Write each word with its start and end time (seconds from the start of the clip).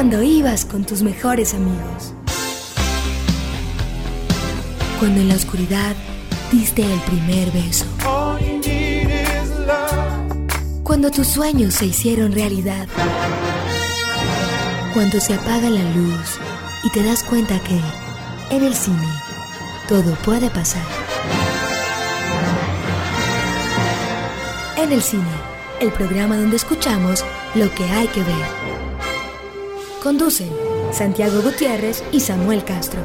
cuando 0.00 0.22
ibas 0.22 0.64
con 0.64 0.82
tus 0.82 1.02
mejores 1.02 1.52
amigos. 1.52 2.14
Cuando 4.98 5.20
en 5.20 5.28
la 5.28 5.34
oscuridad 5.34 5.94
diste 6.50 6.82
el 6.90 6.98
primer 7.00 7.50
beso. 7.50 7.84
Cuando 10.82 11.10
tus 11.10 11.26
sueños 11.26 11.74
se 11.74 11.84
hicieron 11.84 12.32
realidad. 12.32 12.88
Cuando 14.94 15.20
se 15.20 15.34
apaga 15.34 15.68
la 15.68 15.82
luz 15.94 16.38
y 16.82 16.88
te 16.92 17.02
das 17.02 17.22
cuenta 17.22 17.60
que 17.60 17.78
en 18.56 18.64
el 18.64 18.74
cine 18.74 19.06
todo 19.86 20.14
puede 20.24 20.48
pasar. 20.48 20.86
En 24.78 24.92
el 24.92 25.02
cine, 25.02 25.36
el 25.78 25.92
programa 25.92 26.38
donde 26.38 26.56
escuchamos 26.56 27.22
lo 27.54 27.70
que 27.74 27.84
hay 27.84 28.08
que 28.08 28.22
ver. 28.22 28.59
Conducen 30.02 30.48
Santiago 30.92 31.42
Gutiérrez 31.42 32.02
y 32.10 32.20
Samuel 32.20 32.64
Castro. 32.64 33.02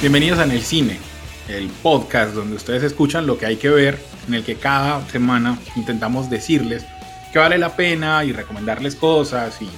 Bienvenidos 0.00 0.40
a 0.40 0.44
En 0.44 0.50
el 0.50 0.62
Cine, 0.62 0.98
el 1.48 1.68
podcast 1.68 2.34
donde 2.34 2.56
ustedes 2.56 2.82
escuchan 2.82 3.28
lo 3.28 3.38
que 3.38 3.46
hay 3.46 3.56
que 3.58 3.68
ver, 3.68 4.00
en 4.26 4.34
el 4.34 4.42
que 4.42 4.56
cada 4.56 5.08
semana 5.08 5.56
intentamos 5.76 6.28
decirles 6.28 6.84
que 7.32 7.38
vale 7.38 7.58
la 7.58 7.76
pena 7.76 8.24
y 8.24 8.32
recomendarles 8.32 8.96
cosas 8.96 9.62
y 9.62 9.68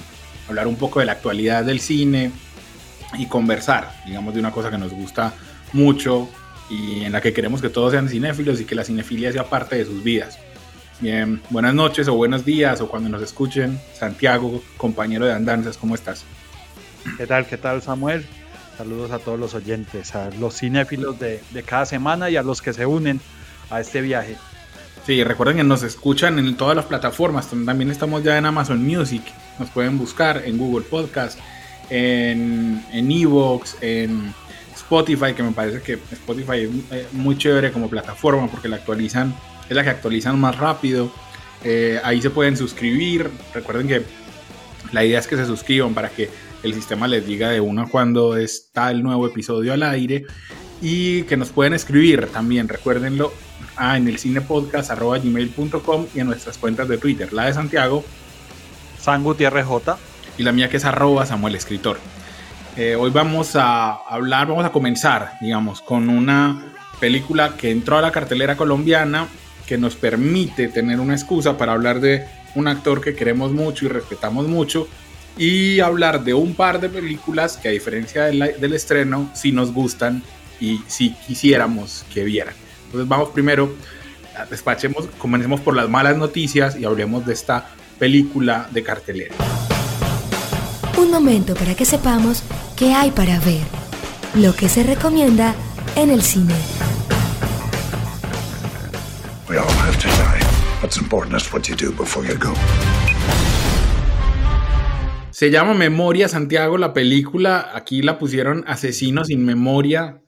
hablar 0.49 0.65
un 0.65 0.75
poco 0.75 1.01
de 1.01 1.05
la 1.05 1.11
actualidad 1.11 1.63
del 1.63 1.79
cine 1.79 2.31
y 3.17 3.27
conversar, 3.27 3.91
digamos, 4.05 4.33
de 4.33 4.39
una 4.39 4.51
cosa 4.51 4.69
que 4.69 4.77
nos 4.77 4.91
gusta 4.91 5.33
mucho 5.73 6.29
y 6.69 7.03
en 7.03 7.11
la 7.11 7.21
que 7.21 7.33
queremos 7.33 7.61
que 7.61 7.69
todos 7.69 7.91
sean 7.91 8.09
cinéfilos 8.09 8.59
y 8.59 8.65
que 8.65 8.75
la 8.75 8.83
cinefilia 8.83 9.31
sea 9.31 9.45
parte 9.45 9.75
de 9.75 9.85
sus 9.85 10.03
vidas. 10.03 10.39
Bien, 10.99 11.41
buenas 11.49 11.73
noches 11.73 12.07
o 12.07 12.15
buenos 12.15 12.45
días 12.45 12.79
o 12.81 12.87
cuando 12.87 13.09
nos 13.09 13.21
escuchen. 13.21 13.79
Santiago, 13.93 14.63
compañero 14.77 15.25
de 15.25 15.33
andanzas, 15.33 15.77
¿cómo 15.77 15.93
estás? 15.93 16.23
¿Qué 17.17 17.27
tal? 17.27 17.45
¿Qué 17.45 17.57
tal, 17.57 17.81
Samuel? 17.81 18.25
Saludos 18.77 19.11
a 19.11 19.19
todos 19.19 19.39
los 19.39 19.53
oyentes, 19.53 20.15
a 20.15 20.29
los 20.31 20.57
cinéfilos 20.57 21.19
de, 21.19 21.41
de 21.51 21.63
cada 21.63 21.85
semana 21.85 22.29
y 22.29 22.37
a 22.37 22.43
los 22.43 22.61
que 22.61 22.73
se 22.73 22.85
unen 22.85 23.19
a 23.69 23.79
este 23.81 24.01
viaje. 24.01 24.37
Sí, 25.05 25.23
recuerden 25.23 25.57
que 25.57 25.63
nos 25.63 25.83
escuchan 25.83 26.39
en 26.39 26.57
todas 26.57 26.75
las 26.75 26.85
plataformas. 26.85 27.47
También 27.47 27.91
estamos 27.91 28.23
ya 28.23 28.37
en 28.37 28.45
Amazon 28.45 28.83
Music. 28.83 29.21
Nos 29.59 29.69
pueden 29.69 29.99
buscar 29.99 30.41
en 30.45 30.57
Google 30.57 30.85
Podcast, 30.85 31.39
en 31.89 32.83
Evox, 32.91 33.77
en, 33.81 34.33
Spotify, 34.85 35.33
que 35.33 35.41
me 35.41 35.51
parece 35.51 35.81
que 35.81 35.93
Spotify 36.11 36.59
es 36.59 36.69
eh, 36.91 37.07
muy 37.11 37.37
chévere 37.37 37.71
como 37.71 37.89
plataforma 37.89 38.47
porque 38.47 38.67
la 38.67 38.75
actualizan, 38.75 39.35
es 39.67 39.75
la 39.75 39.83
que 39.83 39.89
actualizan 39.89 40.39
más 40.39 40.57
rápido. 40.57 41.11
Eh, 41.63 41.99
ahí 42.03 42.21
se 42.21 42.29
pueden 42.29 42.55
suscribir. 42.55 43.31
Recuerden 43.53 43.87
que 43.87 44.03
la 44.91 45.03
idea 45.03 45.17
es 45.17 45.27
que 45.27 45.37
se 45.37 45.45
suscriban 45.45 45.95
para 45.95 46.09
que 46.09 46.29
el 46.61 46.73
sistema 46.75 47.07
les 47.07 47.25
diga 47.25 47.49
de 47.49 47.59
uno 47.59 47.87
cuando 47.89 48.37
está 48.37 48.91
el 48.91 49.01
nuevo 49.01 49.25
episodio 49.25 49.73
al 49.73 49.81
aire 49.81 50.25
y 50.81 51.23
que 51.23 51.35
nos 51.35 51.49
pueden 51.49 51.73
escribir 51.73 52.27
también, 52.27 52.67
recuérdenlo, 52.67 53.33
ah, 53.77 53.97
en 53.97 54.07
el 54.07 54.19
cinepodcast.gmail.com 54.19 56.07
y 56.13 56.19
en 56.19 56.27
nuestras 56.27 56.59
cuentas 56.59 56.87
de 56.87 56.97
Twitter, 56.99 57.33
la 57.33 57.45
de 57.45 57.53
Santiago, 57.53 58.03
San 58.99 59.23
Gutiérrez 59.23 59.65
J 59.65 59.97
y 60.37 60.43
la 60.43 60.51
mía 60.51 60.69
que 60.69 60.77
es 60.77 60.85
arroba 60.85 61.25
Samuel 61.25 61.55
Escritor. 61.55 61.97
Eh, 62.77 62.95
hoy 62.95 63.09
vamos 63.09 63.55
a 63.55 63.93
hablar, 63.93 64.47
vamos 64.47 64.65
a 64.65 64.71
comenzar, 64.71 65.33
digamos, 65.39 65.81
con 65.81 66.09
una 66.09 66.73
película 66.99 67.55
que 67.57 67.71
entró 67.71 67.97
a 67.97 68.01
la 68.01 68.11
cartelera 68.11 68.57
colombiana 68.57 69.27
que 69.65 69.77
nos 69.77 69.95
permite 69.95 70.67
tener 70.67 70.99
una 70.99 71.13
excusa 71.13 71.57
para 71.57 71.73
hablar 71.73 71.99
de 71.99 72.25
un 72.53 72.67
actor 72.67 73.01
que 73.01 73.15
queremos 73.15 73.51
mucho 73.51 73.85
y 73.85 73.87
respetamos 73.89 74.47
mucho 74.47 74.87
y 75.37 75.79
hablar 75.79 76.23
de 76.23 76.33
un 76.33 76.53
par 76.53 76.79
de 76.79 76.89
películas 76.89 77.57
que 77.57 77.69
a 77.69 77.71
diferencia 77.71 78.25
del, 78.25 78.73
estreno 78.73 79.29
sí 79.33 79.51
nos 79.51 79.73
gustan 79.73 80.23
y 80.59 80.81
si 80.87 81.11
quisiéramos 81.27 82.05
que 82.13 82.23
vieran. 82.23 82.53
Entonces 82.85 83.07
vamos 83.07 83.29
primero, 83.29 83.73
despachemos, 84.49 85.07
comencemos 85.17 85.59
por 85.59 85.75
las 85.75 85.89
malas 85.89 86.17
noticias 86.17 86.77
y 86.77 86.85
hablemos 86.85 87.25
de 87.25 87.33
esta 87.33 87.69
película 87.99 88.69
de 88.71 88.83
cartelera. 88.83 89.35
Un 90.97 91.11
momento 91.11 91.55
para 91.55 91.75
que 91.75 91.83
sepamos 91.83 92.41
qué 92.77 92.93
hay 92.93 93.11
para 93.11 93.37
ver, 93.41 93.63
lo 94.33 94.55
que 94.55 94.69
se 94.69 94.81
recomienda 94.81 95.53
en 95.97 96.09
el 96.09 96.21
cine. 96.21 96.53
We 99.49 99.57
all 99.57 99.67
have 99.67 99.97
to 99.97 100.07
die. 100.07 100.39
What's 100.81 100.97
important 100.97 101.35
is 101.35 101.51
what 101.51 101.63
you 101.63 101.75
do 101.75 101.91
before 101.91 102.25
you 102.25 102.37
go. 102.39 102.53
Se 105.31 105.51
llama 105.51 105.73
Memoria 105.73 106.29
Santiago 106.29 106.77
la 106.77 106.93
película. 106.93 107.71
Aquí 107.73 108.01
la 108.01 108.17
pusieron 108.17 108.63
Asesinos 108.65 109.27
sin 109.27 109.43
Memoria. 109.43 110.21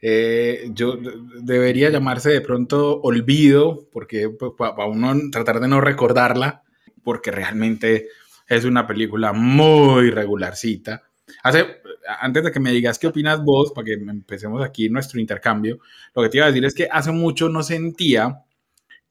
Eh, 0.00 0.70
yo 0.72 0.96
debería 1.42 1.90
llamarse 1.90 2.30
de 2.30 2.40
pronto 2.40 2.98
Olvido, 3.02 3.86
porque 3.92 4.30
pues, 4.30 4.52
para 4.56 4.86
uno 4.86 5.14
tratar 5.30 5.60
de 5.60 5.68
no 5.68 5.82
recordarla, 5.82 6.62
porque 7.02 7.30
realmente 7.30 8.08
es 8.46 8.64
una 8.64 8.86
película 8.86 9.32
muy 9.32 10.10
regularcita. 10.10 11.02
Hace, 11.42 11.80
antes 12.20 12.44
de 12.44 12.52
que 12.52 12.60
me 12.60 12.72
digas 12.72 12.98
qué 12.98 13.06
opinas 13.06 13.42
vos, 13.42 13.72
para 13.72 13.86
que 13.86 13.92
empecemos 13.94 14.62
aquí 14.64 14.88
nuestro 14.88 15.20
intercambio, 15.20 15.78
lo 16.14 16.22
que 16.22 16.28
te 16.28 16.36
iba 16.38 16.46
a 16.46 16.50
decir 16.50 16.64
es 16.64 16.74
que 16.74 16.88
hace 16.90 17.12
mucho 17.12 17.48
no 17.48 17.62
sentía 17.62 18.44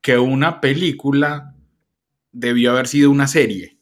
que 0.02 0.18
una 0.18 0.62
película 0.62 1.56
debió 2.32 2.72
haber 2.72 2.88
sido 2.88 3.10
una 3.10 3.28
serie. 3.28 3.78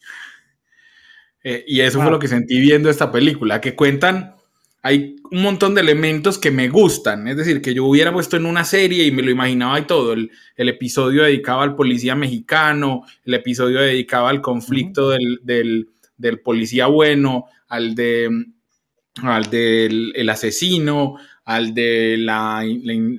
Eh, 1.44 1.66
y 1.68 1.82
eso 1.82 2.02
fue 2.02 2.12
lo 2.12 2.20
que 2.20 2.28
sentí 2.28 2.60
viendo 2.60 2.90
esta 2.90 3.12
película, 3.12 3.60
que 3.60 3.76
cuentan, 3.76 4.36
hay 4.84 5.18
un 5.30 5.44
montón 5.44 5.76
de 5.76 5.82
elementos 5.82 6.40
que 6.40 6.50
me 6.50 6.68
gustan, 6.68 7.28
es 7.28 7.38
decir, 7.38 7.62
que 7.62 7.74
yo 7.74 7.86
hubiera 7.86 8.12
puesto 8.12 8.36
en 8.36 8.46
una 8.46 8.64
serie 8.64 9.06
y 9.06 9.12
me 9.12 9.22
lo 9.22 9.30
imaginaba 9.30 9.80
y 9.80 9.84
todo, 9.84 10.14
el, 10.14 10.32
episodio 10.56 11.24
dedicado 11.24 11.62
al 11.62 11.76
policía 11.76 12.16
mexicano, 12.16 13.04
el 13.24 13.36
episodio 13.36 13.80
dedicado 13.82 14.28
al 14.28 14.42
conflicto 14.42 15.10
del, 15.10 15.88
policía 16.44 16.88
bueno, 16.88 17.46
al 17.68 17.96
de 17.96 18.30
al 19.24 19.50
del 19.50 20.14
el 20.16 20.30
asesino, 20.30 21.18
al 21.44 21.74
de 21.74 22.16
la, 22.18 22.64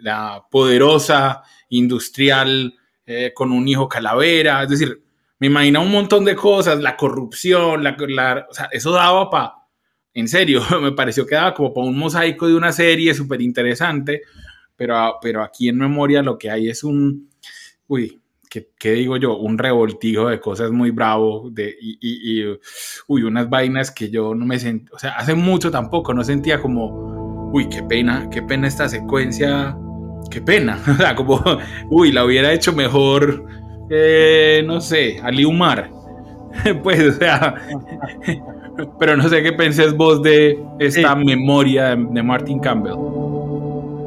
la, 0.02 0.42
poderosa 0.50 1.42
industrial 1.68 2.74
eh, 3.04 3.32
con 3.34 3.52
un 3.52 3.68
hijo 3.68 3.88
calavera, 3.88 4.62
es 4.62 4.70
decir, 4.70 5.02
me 5.38 5.48
imagino 5.48 5.82
un 5.82 5.90
montón 5.90 6.24
de 6.24 6.34
cosas, 6.34 6.80
la 6.80 6.96
corrupción, 6.96 7.82
la, 7.82 8.46
o 8.48 8.54
sea, 8.54 8.68
eso 8.72 8.92
daba 8.92 9.28
para, 9.28 9.61
en 10.14 10.28
serio, 10.28 10.62
me 10.82 10.92
pareció 10.92 11.26
que 11.26 11.34
daba 11.34 11.54
como 11.54 11.72
para 11.72 11.86
un 11.86 11.98
mosaico 11.98 12.48
de 12.48 12.54
una 12.54 12.72
serie 12.72 13.14
súper 13.14 13.40
interesante, 13.42 14.22
pero, 14.76 15.16
pero 15.20 15.42
aquí 15.42 15.68
en 15.68 15.78
memoria 15.78 16.22
lo 16.22 16.38
que 16.38 16.50
hay 16.50 16.68
es 16.68 16.84
un, 16.84 17.30
uy, 17.88 18.20
¿qué, 18.48 18.92
digo 18.92 19.16
yo? 19.16 19.36
Un 19.36 19.58
revoltijo 19.58 20.28
de 20.28 20.40
cosas 20.40 20.70
muy 20.70 20.90
bravo, 20.90 21.48
de, 21.50 21.74
y, 21.80 21.98
y, 22.00 22.58
uy, 23.06 23.22
unas 23.22 23.48
vainas 23.48 23.90
que 23.90 24.10
yo 24.10 24.34
no 24.34 24.44
me 24.44 24.58
sentí, 24.58 24.92
o 24.92 24.98
sea, 24.98 25.12
hace 25.12 25.34
mucho 25.34 25.70
tampoco, 25.70 26.12
no 26.14 26.24
sentía 26.24 26.60
como, 26.60 27.50
uy, 27.52 27.68
qué 27.68 27.82
pena, 27.82 28.28
qué 28.30 28.42
pena 28.42 28.68
esta 28.68 28.88
secuencia, 28.88 29.76
qué 30.30 30.40
pena, 30.40 30.82
o 30.88 30.94
sea, 30.94 31.14
como, 31.14 31.42
uy, 31.90 32.12
la 32.12 32.24
hubiera 32.24 32.52
hecho 32.52 32.72
mejor 32.72 33.62
eh, 33.94 34.62
no 34.64 34.80
sé, 34.80 35.20
Ali 35.22 35.44
Umar. 35.44 35.90
pues, 36.82 37.02
o 37.02 37.12
sea, 37.12 37.54
pero 38.98 39.16
no 39.16 39.28
sé 39.28 39.42
qué 39.42 39.52
pensés 39.52 39.96
vos 39.96 40.22
de 40.22 40.58
esta 40.78 41.14
memoria 41.14 41.96
de 41.96 42.22
Martin 42.22 42.58
Campbell. 42.58 42.94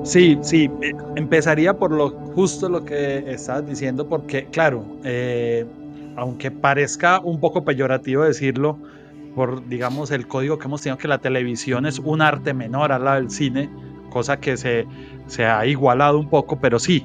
Sí, 0.04 0.38
sí, 0.42 0.70
eh, 0.82 0.94
empezaría 1.16 1.74
por 1.74 1.92
lo 1.92 2.12
justo 2.36 2.70
lo 2.70 2.86
que 2.86 3.24
estás 3.28 3.66
diciendo, 3.66 4.08
porque 4.08 4.46
claro, 4.46 4.86
eh, 5.04 5.66
aunque 6.16 6.52
parezca 6.52 7.20
un 7.20 7.40
poco 7.40 7.66
peyorativo 7.66 8.24
decirlo, 8.24 8.78
por 9.36 9.68
digamos 9.68 10.12
el 10.12 10.28
código 10.28 10.60
que 10.60 10.66
hemos 10.66 10.82
tenido 10.82 10.98
que 10.98 11.08
la 11.08 11.18
televisión 11.18 11.86
es 11.86 12.00
un 12.00 12.22
arte 12.22 12.54
menor 12.54 12.92
a 12.92 13.00
la 13.00 13.16
del 13.16 13.32
cine, 13.32 13.70
cosa 14.12 14.40
que 14.40 14.58
se, 14.58 14.86
se 15.26 15.46
ha 15.46 15.66
igualado 15.66 16.20
un 16.20 16.30
poco, 16.30 16.60
pero 16.60 16.78
sí, 16.78 17.04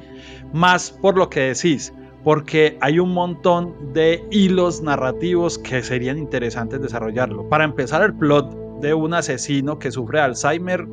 más 0.53 0.91
por 0.91 1.17
lo 1.17 1.31
que 1.31 1.41
decís, 1.41 1.95
porque 2.25 2.77
hay 2.81 2.99
un 2.99 3.13
montón 3.13 3.93
de 3.93 4.25
hilos 4.31 4.83
narrativos 4.83 5.59
que 5.59 5.83
serían 5.83 6.19
interesantes 6.19 6.81
desarrollarlo. 6.81 7.49
Para 7.49 7.65
empezar, 7.65 8.03
el 8.03 8.15
plot 8.15 8.81
de 8.81 8.95
un 8.95 9.15
asesino 9.15 9.79
que 9.79 9.91
sufre 9.91 10.21
Alzheimer 10.21 10.87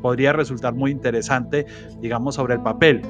podría 0.00 0.32
resultar 0.32 0.74
muy 0.74 0.90
interesante, 0.90 1.66
digamos, 2.00 2.36
sobre 2.36 2.54
el 2.54 2.62
papel. 2.62 3.02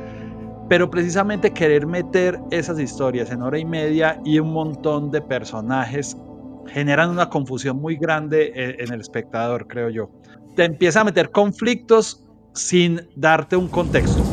Pero 0.68 0.90
precisamente 0.90 1.52
querer 1.52 1.86
meter 1.86 2.38
esas 2.50 2.78
historias 2.78 3.30
en 3.30 3.42
hora 3.42 3.58
y 3.58 3.64
media 3.64 4.20
y 4.24 4.38
un 4.38 4.52
montón 4.52 5.10
de 5.10 5.20
personajes 5.20 6.16
generan 6.66 7.10
una 7.10 7.28
confusión 7.28 7.80
muy 7.80 7.96
grande 7.96 8.52
en, 8.54 8.80
en 8.80 8.92
el 8.92 9.00
espectador, 9.00 9.66
creo 9.66 9.90
yo. 9.90 10.10
Te 10.54 10.64
empieza 10.64 11.00
a 11.00 11.04
meter 11.04 11.30
conflictos 11.30 12.24
sin 12.54 13.00
darte 13.16 13.56
un 13.56 13.68
contexto. 13.68 14.29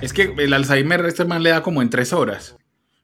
Es 0.00 0.12
que 0.12 0.32
el 0.38 0.52
Alzheimer 0.52 1.04
este 1.06 1.24
man 1.24 1.42
le 1.42 1.50
da 1.50 1.62
como 1.62 1.82
en 1.82 1.90
tres 1.90 2.12
horas. 2.12 2.56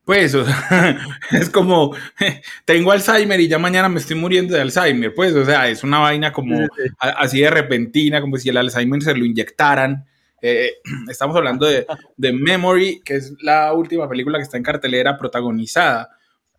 Pues, 0.05 0.35
o 0.35 0.45
sea, 0.45 0.97
es 1.33 1.51
como, 1.51 1.95
tengo 2.65 2.93
Alzheimer 2.93 3.41
y 3.41 3.49
ya 3.49 3.59
mañana 3.59 3.89
me 3.89 3.99
estoy 3.99 4.17
muriendo 4.17 4.55
de 4.55 4.61
Alzheimer. 4.61 5.13
Pues, 5.13 5.35
o 5.35 5.45
sea, 5.45 5.69
es 5.69 5.83
una 5.83 5.99
vaina 5.99 6.33
como 6.33 6.69
así 6.99 7.41
de 7.41 7.51
repentina, 7.51 8.21
como 8.21 8.37
si 8.37 8.49
el 8.49 8.59
Alzheimer 8.59 9.03
se 9.03 9.15
lo 9.15 9.25
inyectaran. 9.25 10.05
Eh, 10.41 10.75
estamos 11.11 11.37
hablando 11.37 11.67
de, 11.67 11.87
de, 12.17 12.33
Memory, 12.33 13.01
que 13.05 13.17
es 13.17 13.33
la 13.43 13.73
última 13.73 14.09
película 14.09 14.39
que 14.39 14.45
está 14.45 14.57
en 14.57 14.63
cartelera 14.63 15.19
protagonizada 15.19 16.11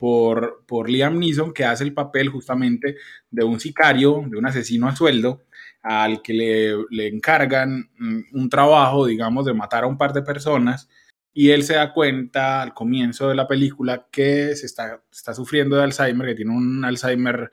por, 0.03 0.65
por 0.67 0.89
Liam 0.89 1.17
Neeson, 1.17 1.53
que 1.53 1.63
hace 1.63 1.85
el 1.85 1.93
papel 1.93 2.27
justamente 2.27 2.97
de 3.31 3.45
un 3.45 3.61
sicario, 3.61 4.21
de 4.27 4.37
un 4.37 4.45
asesino 4.45 4.89
a 4.89 4.95
sueldo, 4.97 5.43
al 5.81 6.21
que 6.21 6.33
le, 6.33 6.75
le 6.89 7.07
encargan 7.07 7.89
mm, 7.97 8.19
un 8.33 8.49
trabajo, 8.49 9.05
digamos, 9.05 9.45
de 9.45 9.53
matar 9.53 9.85
a 9.85 9.87
un 9.87 9.97
par 9.97 10.11
de 10.11 10.21
personas 10.21 10.89
y 11.33 11.51
él 11.51 11.63
se 11.63 11.75
da 11.75 11.93
cuenta 11.93 12.61
al 12.61 12.73
comienzo 12.73 13.29
de 13.29 13.35
la 13.35 13.47
película 13.47 14.05
que 14.11 14.57
se 14.57 14.65
está, 14.65 15.01
está 15.09 15.33
sufriendo 15.33 15.77
de 15.77 15.83
Alzheimer, 15.83 16.27
que 16.27 16.35
tiene 16.35 16.51
un 16.51 16.83
Alzheimer 16.83 17.49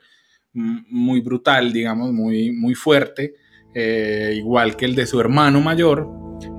muy 0.51 1.21
brutal, 1.21 1.71
digamos, 1.71 2.11
muy, 2.11 2.51
muy 2.51 2.75
fuerte, 2.75 3.35
eh, 3.73 4.33
igual 4.35 4.75
que 4.75 4.83
el 4.83 4.95
de 4.95 5.07
su 5.07 5.21
hermano 5.21 5.61
mayor, 5.61 6.05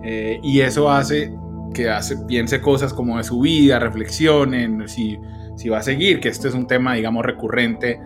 eh, 0.03 0.41
y 0.43 0.63
eso 0.63 0.91
hace 0.91 1.35
que 1.75 1.91
hace, 1.91 2.17
piense 2.27 2.63
cosas 2.63 2.95
como 2.95 3.19
de 3.19 3.25
su 3.25 3.41
vida, 3.41 3.79
reflexionen, 3.79 4.89
si, 4.89 5.19
si 5.57 5.69
va 5.69 5.79
a 5.79 5.83
seguir, 5.83 6.21
que 6.21 6.29
este 6.29 6.49
es 6.49 6.55
un 6.55 6.67
tema, 6.67 6.95
digamos, 6.95 7.25
recurrente 7.25 8.01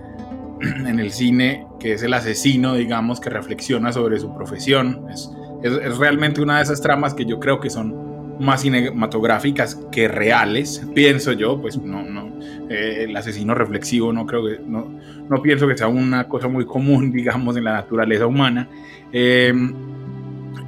en 0.60 0.98
el 0.98 1.12
cine, 1.12 1.66
que 1.78 1.92
es 1.92 2.02
el 2.02 2.14
asesino, 2.14 2.74
digamos, 2.74 3.20
que 3.20 3.30
reflexiona 3.30 3.92
sobre 3.92 4.18
su 4.18 4.34
profesión. 4.34 5.06
Es, 5.12 5.30
es, 5.62 5.98
realmente 5.98 6.40
una 6.40 6.58
de 6.58 6.64
esas 6.64 6.80
tramas 6.80 7.14
que 7.14 7.24
yo 7.24 7.40
creo 7.40 7.60
que 7.60 7.70
son 7.70 8.06
más 8.38 8.62
cinematográficas 8.62 9.76
que 9.90 10.08
reales, 10.08 10.86
pienso 10.94 11.32
yo, 11.32 11.60
pues 11.60 11.78
no, 11.78 12.02
no, 12.02 12.38
eh, 12.68 13.04
el 13.04 13.16
asesino 13.16 13.54
reflexivo 13.54 14.12
no 14.12 14.26
creo 14.26 14.44
que, 14.44 14.60
no, 14.66 14.90
no 15.28 15.42
pienso 15.42 15.66
que 15.66 15.76
sea 15.76 15.88
una 15.88 16.28
cosa 16.28 16.48
muy 16.48 16.66
común, 16.66 17.12
digamos, 17.14 17.56
en 17.56 17.64
la 17.64 17.72
naturaleza 17.72 18.26
humana. 18.26 18.68
Em, 19.12 19.74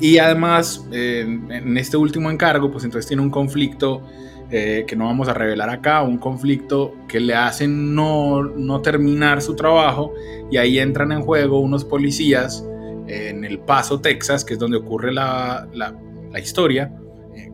y 0.01 0.19
además, 0.19 0.87
en 0.93 1.77
este 1.77 1.97
último 1.97 2.31
encargo, 2.31 2.71
pues 2.71 2.85
entonces 2.85 3.09
tiene 3.09 3.21
un 3.21 3.31
conflicto 3.31 4.05
eh, 4.51 4.85
que 4.87 4.97
no 4.97 5.05
vamos 5.07 5.29
a 5.29 5.35
revelar 5.35 5.71
acá, 5.71 6.03
un 6.03 6.19
conflicto 6.19 6.95
que 7.09 7.21
le 7.21 7.35
hacen 7.35 7.95
no, 7.95 8.43
no 8.43 8.81
terminar 8.81 9.43
su 9.43 9.57
trabajo 9.57 10.15
y 10.51 10.57
ahí 10.57 10.79
entran 10.79 11.13
en 11.13 11.23
juego 11.23 11.61
unos 11.61 11.85
policías 11.85 12.65
en 13.07 13.45
El 13.45 13.59
Paso, 13.59 14.01
Texas, 14.01 14.45
que 14.45 14.55
es 14.55 14.59
donde 14.59 14.77
ocurre 14.77 15.13
la, 15.13 15.67
la, 15.73 15.95
la 16.31 16.39
historia 16.41 16.93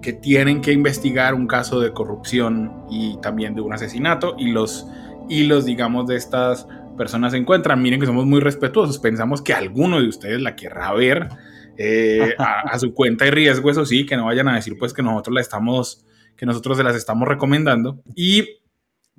que 0.03 0.13
tienen 0.13 0.61
que 0.61 0.73
investigar 0.73 1.35
un 1.35 1.47
caso 1.47 1.81
de 1.81 1.93
corrupción 1.93 2.85
y 2.91 3.17
también 3.21 3.55
de 3.55 3.61
un 3.61 3.73
asesinato 3.73 4.35
y 4.39 4.51
los 4.51 4.87
hilos, 5.29 5.65
digamos, 5.65 6.07
de 6.07 6.17
estas 6.17 6.67
personas 6.97 7.33
se 7.33 7.39
encuentran. 7.39 7.81
Miren 7.83 8.01
que 8.01 8.07
somos 8.07 8.27
muy 8.27 8.41
respetuosos, 8.41 8.99
pensamos 8.99 9.43
que 9.43 9.53
alguno 9.53 10.01
de 10.01 10.09
ustedes 10.09 10.41
la 10.41 10.57
querrá 10.57 10.93
ver 10.93 11.29
eh, 11.77 12.35
a, 12.39 12.79
su 12.79 12.95
cuenta 12.95 13.27
y 13.27 13.31
riesgo, 13.31 13.71
eso 13.71 13.85
sí, 13.85 14.07
que 14.07 14.17
no 14.17 14.27
vayan 14.27 14.49
a 14.49 14.55
decir 14.55 14.77
pues 14.79 14.93
que 14.93 15.03
nosotros 15.03 15.35
la 15.35 15.41
estamos, 15.41 16.05
que 16.37 16.47
nosotros 16.47 16.77
se 16.77 16.85
las 16.85 16.97
estamos 16.97 17.29
recomendando 17.29 18.03
y 18.15 18.61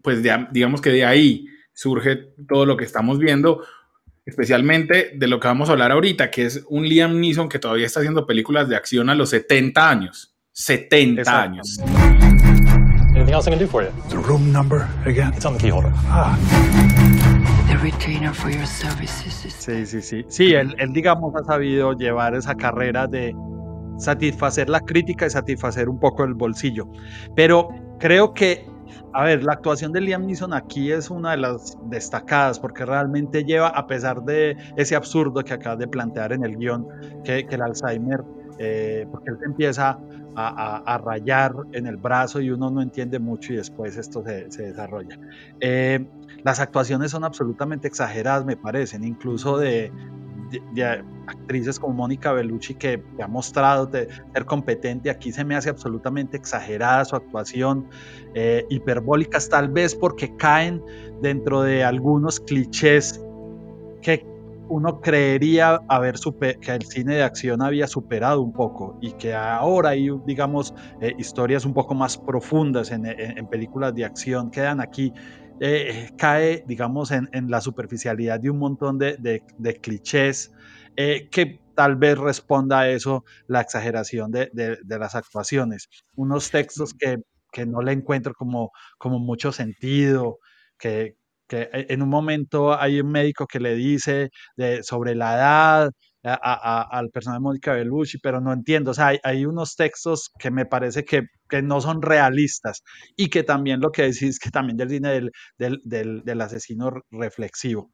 pues 0.02 0.22
digamos 0.52 0.82
que 0.82 0.92
de 0.92 1.06
ahí 1.06 1.48
surge 1.74 2.16
todo 2.48 2.66
lo 2.66 2.78
que 2.78 2.86
estamos 2.86 3.20
viendo, 3.20 3.64
especialmente 4.26 5.12
de 5.16 5.28
lo 5.28 5.40
que 5.40 5.48
vamos 5.48 5.70
a 5.70 5.74
hablar 5.74 5.92
ahorita, 5.92 6.32
que 6.32 6.46
es 6.46 6.64
un 6.70 6.88
Liam 6.88 7.20
Neeson 7.20 7.50
que 7.50 7.60
todavía 7.60 7.86
está 7.86 8.00
haciendo 8.00 8.26
películas 8.26 8.70
de 8.70 8.76
acción 8.76 9.10
a 9.10 9.16
los 9.16 9.30
70 9.30 9.90
años. 9.90 10.36
70 10.54 11.22
Exacto. 11.22 11.42
años. 11.42 11.80
Anything 13.16 13.34
else 13.34 13.48
I 13.48 13.52
can 13.52 13.60
do 13.60 13.68
for 13.68 13.84
you? 13.84 13.92
The 14.10 14.18
room 14.18 14.52
number 14.52 14.88
again? 15.06 15.34
It's 15.34 15.46
on 15.46 15.54
the 15.54 15.60
key 15.60 15.70
holder. 15.70 15.92
Ah. 16.08 16.38
The 17.68 17.78
retainer 17.78 18.34
for 18.34 18.50
your 18.50 18.66
services. 18.66 19.34
Sí, 19.58 19.86
sí, 19.86 20.02
sí. 20.02 20.26
Sí, 20.28 20.54
él, 20.54 20.76
él, 20.78 20.94
digamos 20.94 21.34
ha 21.36 21.44
sabido 21.44 21.94
llevar 21.94 22.36
esa 22.36 22.56
carrera 22.56 23.08
de 23.08 23.34
satisfacer 23.98 24.70
la 24.70 24.80
crítica 24.80 25.26
y 25.26 25.30
satisfacer 25.30 25.90
un 25.90 26.00
poco 26.00 26.24
el 26.24 26.34
bolsillo. 26.34 26.88
Pero 27.36 27.70
creo 28.00 28.34
que 28.34 28.66
a 29.14 29.24
ver, 29.24 29.44
la 29.44 29.54
actuación 29.54 29.92
de 29.94 30.02
Liam 30.02 30.26
Neeson 30.26 30.54
aquí 30.54 30.92
es 30.92 31.10
una 31.10 31.32
de 31.32 31.38
las 31.38 31.78
destacadas 31.86 32.60
porque 32.60 32.86
realmente 32.86 33.44
lleva, 33.44 33.70
a 33.70 33.88
pesar 33.88 34.24
de 34.24 34.58
ese 34.76 34.96
absurdo 34.96 35.44
que 35.44 35.54
acabas 35.54 35.80
de 35.80 35.88
plantear 35.88 36.34
en 36.34 36.44
el 36.44 36.58
guion, 36.58 36.86
que, 37.24 37.48
el 37.50 37.62
Alzheimer, 37.62 38.24
eh, 38.60 39.08
porque 39.10 39.32
él 39.32 39.38
empieza 39.46 39.98
a, 40.36 41.02
rayar 41.04 41.54
en 41.72 41.88
el 41.88 41.96
brazo 41.96 42.42
y 42.42 42.50
uno 42.50 42.70
no 42.70 42.82
entiende 42.82 43.20
mucho 43.20 43.54
y 43.54 43.56
después 43.56 43.96
esto 43.96 44.22
se, 44.24 44.64
desarrolla. 44.64 45.18
Eh, 45.62 46.06
las 46.44 46.60
actuaciones 46.60 47.12
son 47.12 47.24
absolutamente 47.24 47.88
exageradas, 47.88 48.46
me 48.46 48.58
parecen, 48.58 49.06
incluso 49.06 49.58
de, 49.58 49.92
actrices 51.28 51.80
como 51.80 51.94
Mónica 51.94 52.32
Bellucci 52.32 52.76
que, 52.76 53.04
ha 53.22 53.28
mostrado 53.28 53.90
ser 53.92 54.46
competente, 54.46 55.10
aquí 55.10 55.32
se 55.32 55.44
me 55.44 55.56
hace 55.56 55.70
absolutamente 55.70 56.38
exagerada 56.38 57.06
su 57.06 57.16
actuación, 57.16 57.88
eh, 58.34 58.66
hiperbólicas 58.70 59.50
tal 59.50 59.70
vez 59.70 59.96
porque 59.96 60.36
caen 60.36 60.82
dentro 61.22 61.62
de 61.62 61.84
algunos 61.84 62.40
clichés 62.40 63.22
que 64.02 64.26
uno 64.70 65.00
creería 65.02 65.82
haber 65.88 66.16
que 66.60 66.72
el 66.72 66.84
cine 66.84 67.16
de 67.16 67.24
acción 67.24 67.62
había 67.62 67.88
superado 67.88 68.42
un 68.42 68.52
poco 68.52 68.98
y 69.02 69.12
que 69.14 69.34
ahora 69.34 69.90
hay, 69.90 70.10
digamos, 70.26 70.74
eh, 71.02 71.14
historias 71.18 71.66
un 71.66 71.74
poco 71.74 71.94
más 71.94 72.18
profundas 72.18 72.92
en, 72.92 73.04
películas 73.48 73.94
de 73.94 74.06
acción 74.06 74.50
quedan 74.50 74.82
aquí. 74.82 75.14
Eh, 75.60 76.10
cae, 76.18 76.64
digamos, 76.68 77.12
en, 77.12 77.30
la 77.50 77.62
superficialidad 77.62 78.40
de 78.40 78.50
un 78.50 78.60
montón 78.60 78.98
de, 78.98 79.42
clichés 79.82 80.52
eh, 80.98 81.30
que 81.32 81.60
tal 81.76 81.96
vez 81.96 82.18
responda 82.18 82.82
a 82.82 82.90
eso 82.90 83.24
la 83.48 83.62
exageración 83.62 84.32
de, 84.32 84.50
las 84.88 85.16
actuaciones. 85.16 85.88
Unos 86.16 86.52
textos 86.52 86.94
que, 86.94 87.18
que, 87.52 87.66
no 87.66 87.82
le 87.82 87.94
encuentro 87.94 88.34
como, 88.34 88.72
como 88.98 89.20
mucho 89.20 89.52
sentido, 89.52 90.40
que, 90.78 91.16
que 91.48 91.70
e, 91.72 91.88
en 91.90 92.02
un 92.02 92.10
momento 92.10 92.78
hay 92.78 93.00
un 93.00 93.12
médico 93.12 93.48
que 93.48 93.60
le 93.60 93.76
dice 93.76 94.32
sobre 94.82 95.16
la 95.16 95.36
edad 95.36 95.92
al 96.26 97.10
personaje 97.12 97.38
de 97.38 97.44
Mónica 97.44 97.74
Bellucci, 97.74 98.18
pero 98.20 98.42
no 98.42 98.52
entiendo, 98.52 98.92
o 98.92 98.94
sea, 98.94 99.14
hay, 99.24 99.46
unos 99.46 99.76
textos 99.76 100.32
que 100.40 100.52
me 100.52 100.66
parece 100.66 101.06
que, 101.06 101.28
no 101.62 101.82
son 101.82 102.02
realistas 102.02 102.84
y 103.16 103.30
que 103.30 103.44
también 103.44 103.80
lo 103.82 103.92
que 103.92 104.04
decís, 104.04 104.40
que 104.40 104.52
también 104.52 104.78
del 104.78 104.90
cine 104.90 105.30
del, 105.58 106.42
asesino 106.42 106.92
reflexivo. 107.12 107.92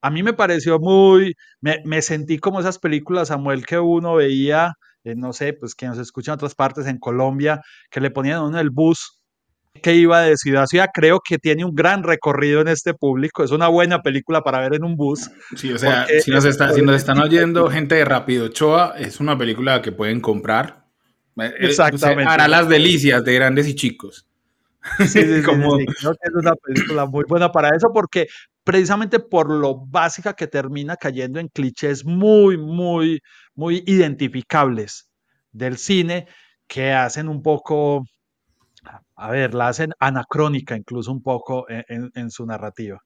A 0.00 0.10
mí 0.10 0.22
me 0.22 0.34
pareció 0.34 0.78
muy, 0.78 1.34
me, 1.60 2.02
sentí 2.02 2.38
como 2.38 2.60
esas 2.60 2.78
películas, 2.78 3.28
Samuel, 3.28 3.64
que 3.64 3.78
uno 3.78 4.16
veía, 4.16 4.74
eh, 5.02 5.14
no 5.16 5.32
sé, 5.32 5.54
pues 5.54 5.74
que 5.74 5.86
nos 5.86 5.98
escuchan 5.98 6.34
en 6.34 6.36
otras 6.36 6.54
partes 6.54 6.86
en 6.86 6.98
Colombia, 6.98 7.62
que 7.90 8.00
le 8.00 8.10
ponían 8.10 8.42
uno 8.42 8.60
el 8.60 8.70
bus 8.70 9.20
que 9.82 9.94
iba 9.94 10.20
de 10.20 10.36
ciudad 10.36 10.64
a 10.64 10.66
ciudad. 10.66 10.88
Creo 10.92 11.20
que 11.26 11.38
tiene 11.38 11.64
un 11.64 11.74
gran 11.74 12.02
recorrido 12.02 12.60
en 12.60 12.68
este 12.68 12.94
público. 12.94 13.42
Es 13.42 13.50
una 13.50 13.68
buena 13.68 14.02
película 14.02 14.42
para 14.42 14.60
ver 14.60 14.74
en 14.74 14.84
un 14.84 14.96
bus. 14.96 15.30
Sí, 15.56 15.72
o 15.72 15.78
sea, 15.78 16.06
si, 16.06 16.30
nos 16.30 16.44
si 16.44 16.82
nos 16.82 16.96
están 16.96 17.18
oyendo 17.18 17.68
gente 17.70 17.96
de 17.96 18.04
Rápido 18.04 18.48
Choa, 18.48 18.94
es 18.98 19.20
una 19.20 19.36
película 19.36 19.82
que 19.82 19.92
pueden 19.92 20.20
comprar. 20.20 20.83
Eh, 21.36 21.52
Exactamente. 21.60 22.30
hará 22.30 22.48
las 22.48 22.68
delicias 22.68 23.24
de 23.24 23.34
grandes 23.34 23.68
y 23.68 23.74
chicos. 23.74 24.26
Sí, 24.98 25.06
sí, 25.06 25.42
Como... 25.44 25.78
sí, 25.78 25.86
Creo 25.86 26.12
que 26.14 26.28
es 26.28 26.34
una 26.34 26.54
película 26.54 27.06
muy 27.06 27.24
buena 27.26 27.50
para 27.50 27.74
eso 27.74 27.92
porque 27.92 28.26
precisamente 28.62 29.18
por 29.18 29.50
lo 29.50 29.86
básica 29.86 30.34
que 30.34 30.46
termina 30.46 30.96
cayendo 30.96 31.40
en 31.40 31.48
clichés 31.48 32.04
muy, 32.04 32.56
muy, 32.56 33.20
muy 33.54 33.82
identificables 33.86 35.08
del 35.52 35.78
cine 35.78 36.26
que 36.66 36.92
hacen 36.92 37.28
un 37.28 37.42
poco 37.42 38.04
a 39.16 39.30
ver, 39.30 39.54
la 39.54 39.68
hacen 39.68 39.92
anacrónica 39.98 40.76
incluso 40.76 41.12
un 41.12 41.22
poco 41.22 41.66
en, 41.68 42.30
su 42.30 42.46
narrativa. 42.46 43.00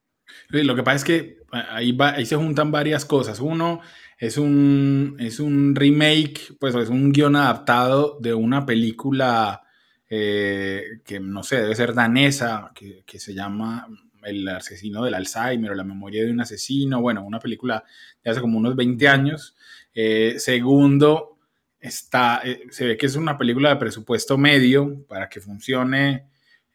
Lo 0.50 0.74
que 0.74 0.82
pasa 0.82 0.96
es 0.96 1.04
que 1.04 1.38
ahí, 1.50 1.96
ahí 2.00 2.26
se 2.26 2.36
juntan 2.36 2.70
varias 2.70 3.04
cosas. 3.04 3.40
Uno 3.40 3.80
es 4.18 4.38
un, 4.38 5.16
es 5.18 5.40
un 5.40 5.74
remake, 5.74 6.56
pues 6.58 6.74
es 6.74 6.88
un 6.88 7.12
guion 7.12 7.36
adaptado 7.36 8.18
de 8.20 8.34
una 8.34 8.66
película 8.66 9.62
eh, 10.10 11.00
que 11.04 11.20
no 11.20 11.42
sé, 11.42 11.60
debe 11.60 11.74
ser 11.74 11.94
danesa, 11.94 12.72
que, 12.74 13.04
que, 13.06 13.20
se 13.20 13.34
llama 13.34 13.86
El 14.22 14.48
asesino 14.48 15.04
del 15.04 15.14
Alzheimer 15.14 15.72
o 15.72 15.74
La 15.74 15.84
memoria 15.84 16.24
de 16.24 16.32
un 16.32 16.40
asesino, 16.40 17.00
bueno, 17.02 17.22
una 17.22 17.38
película 17.38 17.84
de 18.24 18.30
hace 18.30 18.40
como 18.40 18.58
unos 18.58 18.74
20 18.74 19.06
años. 19.06 19.54
Eh, 19.94 20.36
segundo, 20.38 21.38
está, 21.78 22.40
eh, 22.44 22.62
se 22.70 22.86
ve 22.86 22.96
que 22.96 23.06
es 23.06 23.16
una 23.16 23.36
película 23.36 23.70
de 23.70 23.76
presupuesto 23.76 24.38
medio 24.38 25.04
para 25.06 25.28
que 25.28 25.40
funcione. 25.40 26.28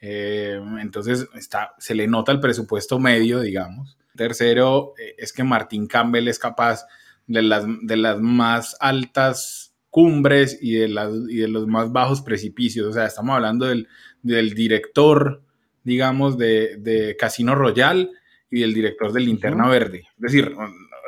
Entonces 0.06 1.28
está, 1.36 1.74
se 1.78 1.96
le 1.96 2.08
nota 2.08 2.32
el 2.32 2.40
presupuesto 2.40 3.00
medio, 3.00 3.40
digamos. 3.40 3.98
Tercero, 4.16 4.94
es 5.18 5.32
que 5.32 5.44
Martín 5.44 5.88
Campbell 5.88 6.28
es 6.28 6.40
capaz 6.40 6.86
de 7.28 7.42
las, 7.42 7.66
de 7.82 7.98
las 7.98 8.20
más 8.20 8.76
altas 8.80 9.74
cumbres 9.90 10.58
y 10.62 10.74
de, 10.74 10.88
y 11.30 11.38
de 11.38 11.48
los 11.48 11.68
más 11.68 11.92
bajos 11.92 12.22
precipicios. 12.22 12.88
O 12.88 12.94
sea, 12.94 13.06
estamos 13.06 13.36
hablando 13.36 13.66
del, 13.68 13.88
director, 14.24 15.42
digamos, 15.84 16.38
de, 16.38 17.16
Casino 17.20 17.56
Royal 17.56 18.10
y 18.50 18.62
del 18.62 18.74
director 18.74 19.14
de 19.14 19.22
Linterna 19.22 19.68
Verde. 19.68 20.08
Es 20.18 20.34
decir, 20.34 20.54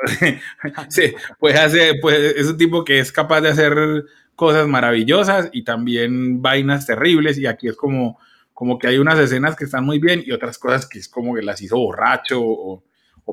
sí, 0.88 1.12
pues 1.38 1.58
hace, 1.58 1.94
pues 2.00 2.36
es 2.36 2.46
un 2.46 2.56
tipo 2.56 2.84
que 2.84 2.98
es 2.98 3.12
capaz 3.12 3.40
de 3.40 3.50
hacer 3.50 4.04
cosas 4.36 4.68
maravillosas 4.68 5.50
y 5.52 5.64
también 5.64 6.40
vainas 6.40 6.86
terribles 6.86 7.38
y 7.38 7.46
aquí 7.46 7.68
es 7.68 7.76
como, 7.76 8.18
como 8.56 8.78
que 8.78 8.86
hay 8.86 8.96
unas 8.96 9.18
escenas 9.18 9.54
que 9.54 9.64
están 9.64 9.84
muy 9.84 9.98
bien 9.98 10.22
y 10.24 10.32
otras 10.32 10.56
cosas 10.56 10.88
que 10.88 10.98
es 10.98 11.10
como 11.10 11.34
que 11.34 11.42
las 11.42 11.60
hizo 11.60 11.76
borracho 11.76 12.40
o, 12.42 12.82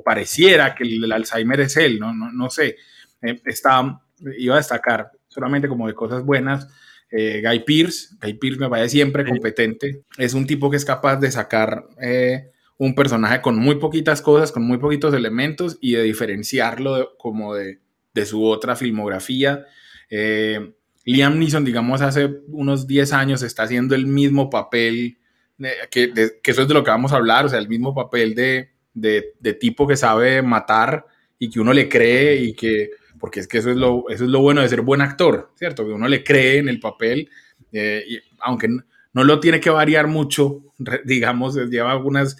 pareciera 0.03 0.75
que 0.75 0.83
el, 0.83 1.09
Alzheimer 1.09 1.61
es 1.61 1.77
él, 1.77 1.97
no, 1.97 2.13
no, 2.13 2.29
no 2.29 2.49
sé. 2.49 2.75
Eh, 3.21 3.39
está, 3.45 4.01
iba 4.37 4.55
a 4.55 4.57
destacar 4.57 5.11
solamente 5.29 5.69
como 5.69 5.87
de 5.87 5.93
cosas 5.93 6.25
buenas. 6.25 6.67
Eh, 7.09 7.41
Guy 7.41 7.59
Pierce, 7.59 8.17
Guy 8.21 8.33
Pierce 8.33 8.59
me 8.59 8.69
parece 8.69 8.89
siempre 8.89 9.23
competente, 9.23 10.03
es 10.17 10.33
un 10.33 10.45
tipo 10.45 10.69
que 10.69 10.75
es 10.75 10.83
capaz 10.83 11.15
de 11.15 11.31
sacar 11.31 11.85
eh, 12.01 12.51
un 12.77 12.93
personaje 12.93 13.39
con 13.39 13.57
muy 13.57 13.75
poquitas 13.75 14.21
cosas, 14.21 14.51
con 14.51 14.63
muy 14.63 14.77
poquitos 14.77 15.13
elementos 15.13 15.77
y 15.79 15.93
de 15.93 16.03
diferenciarlo 16.03 17.15
como 17.17 17.55
de, 17.55 17.79
de, 18.13 18.25
su 18.25 18.43
otra 18.43 18.75
filmografía. 18.75 19.63
Eh, 20.09 20.73
Liam 21.05 21.37
Neeson, 21.37 21.65
digamos, 21.65 22.01
hace 22.01 22.29
unos 22.47 22.87
10 22.87 23.13
años 23.13 23.43
está 23.43 23.63
haciendo 23.63 23.95
el 23.95 24.05
mismo 24.05 24.49
papel, 24.49 25.17
que, 25.91 26.11
eso 26.43 26.61
es 26.61 26.67
de 26.67 26.73
lo 26.73 26.83
que 26.83 26.91
vamos 26.91 27.11
a 27.13 27.17
hablar, 27.17 27.45
o 27.45 27.49
sea, 27.49 27.59
el 27.59 27.69
mismo 27.69 27.93
papel 27.93 28.35
de, 28.35 28.69
de, 28.93 29.53
tipo 29.53 29.87
que 29.87 29.97
sabe 29.97 30.41
matar 30.41 31.05
y 31.37 31.49
que 31.49 31.59
uno 31.59 31.73
le 31.73 31.89
cree 31.89 32.35
y 32.37 32.53
que 32.53 32.91
porque 33.19 33.39
es 33.39 33.47
que 33.47 33.59
eso 33.59 33.71
es 33.71 33.77
lo, 33.77 34.09
eso 34.09 34.25
es 34.25 34.29
lo 34.29 34.41
bueno 34.41 34.61
de 34.61 34.67
ser 34.67 34.81
buen 34.81 34.99
actor, 34.99 35.53
¿cierto? 35.55 35.85
Que 35.85 35.93
uno 35.93 36.09
le 36.09 36.25
cree 36.25 36.57
en 36.57 36.67
el 36.67 36.81
papel, 36.81 37.29
eh, 37.71 38.03
aunque 38.39 38.67
no 38.67 39.23
lo 39.23 39.39
tiene 39.39 39.61
que 39.61 39.69
variar 39.69 40.07
mucho, 40.07 40.61
digamos, 41.05 41.55
lleva 41.69 41.91
algunas, 41.91 42.35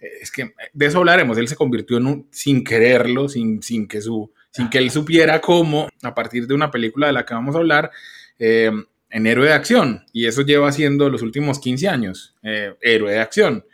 eh, 0.00 0.10
es 0.20 0.30
que 0.30 0.52
de 0.74 0.86
eso 0.86 0.98
hablaremos, 0.98 1.38
él 1.38 1.48
se 1.48 1.56
convirtió 1.56 1.96
en 1.96 2.06
un, 2.06 2.28
sin 2.30 2.62
quererlo, 2.62 3.30
sin, 3.30 3.62
sin, 3.62 3.88
que 3.88 4.02
su, 4.02 4.30
sin 4.50 4.68
que 4.70 4.78
él 4.78 4.90
supiera 4.90 5.40
cómo, 5.40 5.88
a 6.02 6.14
partir 6.14 6.46
de 6.46 6.54
una 6.54 6.70
película 6.70 7.06
de 7.08 7.12
la 7.12 7.24
que 7.24 7.34
vamos 7.34 7.54
a 7.54 7.58
hablar, 7.58 7.90
eh, 8.38 8.70
en 9.10 9.26
héroe 9.26 9.46
de 9.46 9.54
acción, 9.54 10.04
y 10.12 10.26
eso 10.26 10.42
lleva 10.42 10.70
siendo 10.72 11.08
los 11.08 11.22
últimos 11.22 11.58
15 11.60 11.88
años, 11.88 12.36
héroe 12.42 13.12
de 13.12 13.20
acción. 13.20 13.64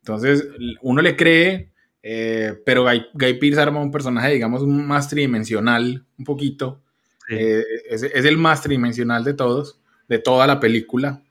Entonces, 0.00 0.48
uno 0.80 1.02
le 1.02 1.14
cree 1.14 1.68
eh, 2.02 2.54
pero 2.64 2.84
Guy, 2.84 3.06
Guy, 3.12 3.34
Pearce 3.34 3.60
arma 3.60 3.80
un 3.80 3.90
personaje, 3.90 4.32
digamos, 4.32 4.66
más 4.66 5.08
tridimensional, 5.08 6.04
un 6.18 6.24
poquito. 6.24 6.80
Eh, 7.28 7.62
es, 7.90 8.02
el 8.02 8.38
más 8.38 8.62
tridimensional 8.62 9.24
de 9.24 9.34
todos, 9.34 9.78
de 10.08 10.18
toda 10.18 10.46
la 10.46 10.60
película. 10.60 11.22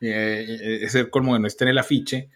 Eh, 0.00 0.80
es 0.82 0.94
el 0.94 1.10
como 1.10 1.32
que 1.34 1.40
no 1.40 1.48
en 1.48 1.68
el 1.68 1.78
afiche. 1.78 2.28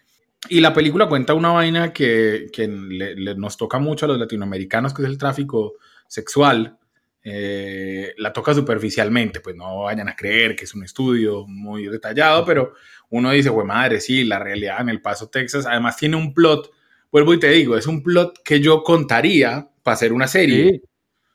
Y 0.49 0.59
la 0.59 0.73
película 0.73 1.07
cuenta 1.07 1.33
una 1.33 1.51
vaina 1.51 1.93
que, 1.93 2.47
que 2.51 2.67
nos 2.67 3.57
toca 3.57 3.79
mucho 3.79 4.05
a 4.05 4.09
los 4.09 4.19
latinoamericanos, 4.19 4.93
que 4.93 5.03
es 5.03 5.07
el 5.07 5.17
tráfico 5.17 5.75
sexual. 6.07 6.77
la 7.23 8.31
toca 8.33 8.53
superficialmente, 8.53 9.41
pues 9.41 9.55
no 9.55 9.83
vayan 9.83 10.07
a 10.09 10.15
creer 10.15 10.55
que 10.55 10.63
es 10.63 10.73
un 10.73 10.83
estudio 10.83 11.45
muy 11.47 11.87
detallado, 11.87 12.45
pero 12.45 12.73
uno 13.09 13.31
dice, 13.31 13.49
güey 13.49 13.67
madre, 13.67 13.99
sí, 13.99 14.23
la 14.23 14.39
realidad 14.39 14.81
en 14.81 14.89
El 14.89 15.01
Paso, 15.01 15.29
Texas, 15.29 15.65
además 15.65 15.97
tiene 15.97 16.15
un 16.15 16.33
plot 16.33 16.71
vuelvo 17.11 17.33
y 17.33 17.39
te 17.39 17.49
digo, 17.49 17.77
es 17.77 17.87
un 17.87 18.03
plot 18.03 18.41
que 18.43 18.59
yo 18.59 18.83
contaría 18.83 19.69
para 19.83 19.95
hacer 19.95 20.13
una 20.13 20.27
serie. 20.27 20.81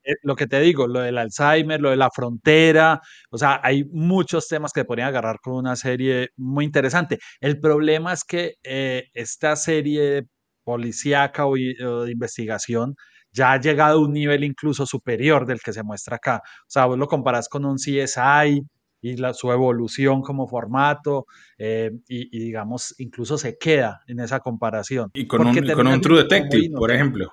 Eh, 0.05 0.15
lo 0.23 0.35
que 0.35 0.47
te 0.47 0.61
digo, 0.61 0.87
lo 0.87 1.01
del 1.01 1.19
Alzheimer, 1.19 1.81
lo 1.81 1.91
de 1.91 1.97
la 1.97 2.11
frontera, 2.11 3.01
o 3.31 3.39
sea, 3.39 3.61
hay 3.63 3.85
muchos 3.85 4.49
temas 4.49 4.73
que 4.73 4.85
podrían 4.85 5.09
agarrar 5.09 5.39
con 5.41 5.55
una 5.55 5.77
serie 5.77 6.31
muy 6.37 6.65
interesante. 6.65 7.19
El 7.41 7.61
problema 7.61 8.13
es 8.13 8.25
que 8.25 8.57
eh, 8.65 9.05
esta 9.15 9.55
serie 9.57 10.25
policíaca 10.65 11.47
o, 11.47 11.55
de 11.55 12.11
investigación 12.11 12.97
ya 13.33 13.53
ha 13.53 13.61
llegado 13.61 13.99
a 13.99 14.03
un 14.03 14.13
nivel 14.13 14.45
incluso 14.45 14.87
superior 14.87 15.47
del 15.47 15.61
que 15.61 15.73
se 15.73 15.83
muestra 15.83 16.17
acá. 16.17 16.43
O 16.63 16.71
sea, 16.71 16.87
vos 16.87 16.99
lo 16.99 17.07
comparás 17.07 17.49
con 17.49 17.65
un 17.65 17.77
CSI, 17.77 18.67
y 19.03 19.17
la, 19.17 19.35
su 19.35 19.53
evolución 19.53 20.23
como 20.23 20.47
formato 20.47 21.27
eh, 21.59 21.91
y, 22.09 22.39
digamos 22.39 22.95
incluso 22.99 23.37
se 23.37 23.59
queda 23.59 24.01
en 24.07 24.21
esa 24.21 24.41
comparación. 24.41 25.11
Y 25.13 25.27
con, 25.27 25.47
un, 25.47 25.55
con 25.75 25.87
un, 25.89 26.01
True 26.01 26.23
Detective, 26.23 26.71
por 26.75 26.93
ejemplo. 26.93 27.31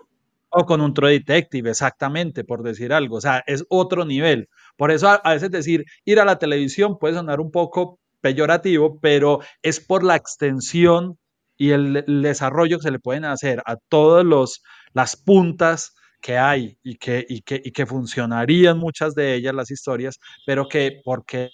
O 0.50 0.66
con 0.66 0.82
un 0.82 0.96
True 0.96 1.12
Detective, 1.12 1.70
exactamente, 1.70 2.44
por 2.44 2.64
decir 2.64 2.92
algo. 2.92 3.18
O 3.18 3.22
sea, 3.22 3.44
es 3.46 3.64
otro 3.70 4.04
nivel. 4.04 4.50
Por 4.76 4.90
eso 4.90 5.08
a, 5.10 5.34
veces 5.34 5.52
decir 5.52 5.86
ir 6.06 6.20
a 6.20 6.26
la 6.26 6.40
televisión 6.40 6.98
puede 6.98 7.14
sonar 7.14 7.40
un 7.40 7.52
poco 7.52 8.00
peyorativo, 8.20 9.00
pero 9.00 9.40
es 9.62 9.80
por 9.80 10.04
la 10.04 10.16
extensión 10.16 11.20
y 11.56 11.72
el, 11.72 12.04
el 12.08 12.22
desarrollo 12.24 12.78
que 12.78 12.84
se 12.84 12.92
le 12.92 13.00
pueden 13.00 13.26
hacer 13.26 13.62
a 13.66 13.76
todas 13.76 14.26
las 14.94 15.16
puntas 15.16 15.94
que 16.22 16.38
hay 16.38 16.78
y 16.84 16.98
que, 16.98 17.26
y 17.28 17.42
que, 17.42 17.62
y 17.64 17.72
que 17.72 17.86
funcionarían 17.86 18.78
muchas 18.78 19.16
de 19.16 19.36
ellas 19.36 19.56
las 19.56 19.72
historias, 19.72 20.20
pero 20.46 20.68
que 20.68 21.02
porque 21.04 21.52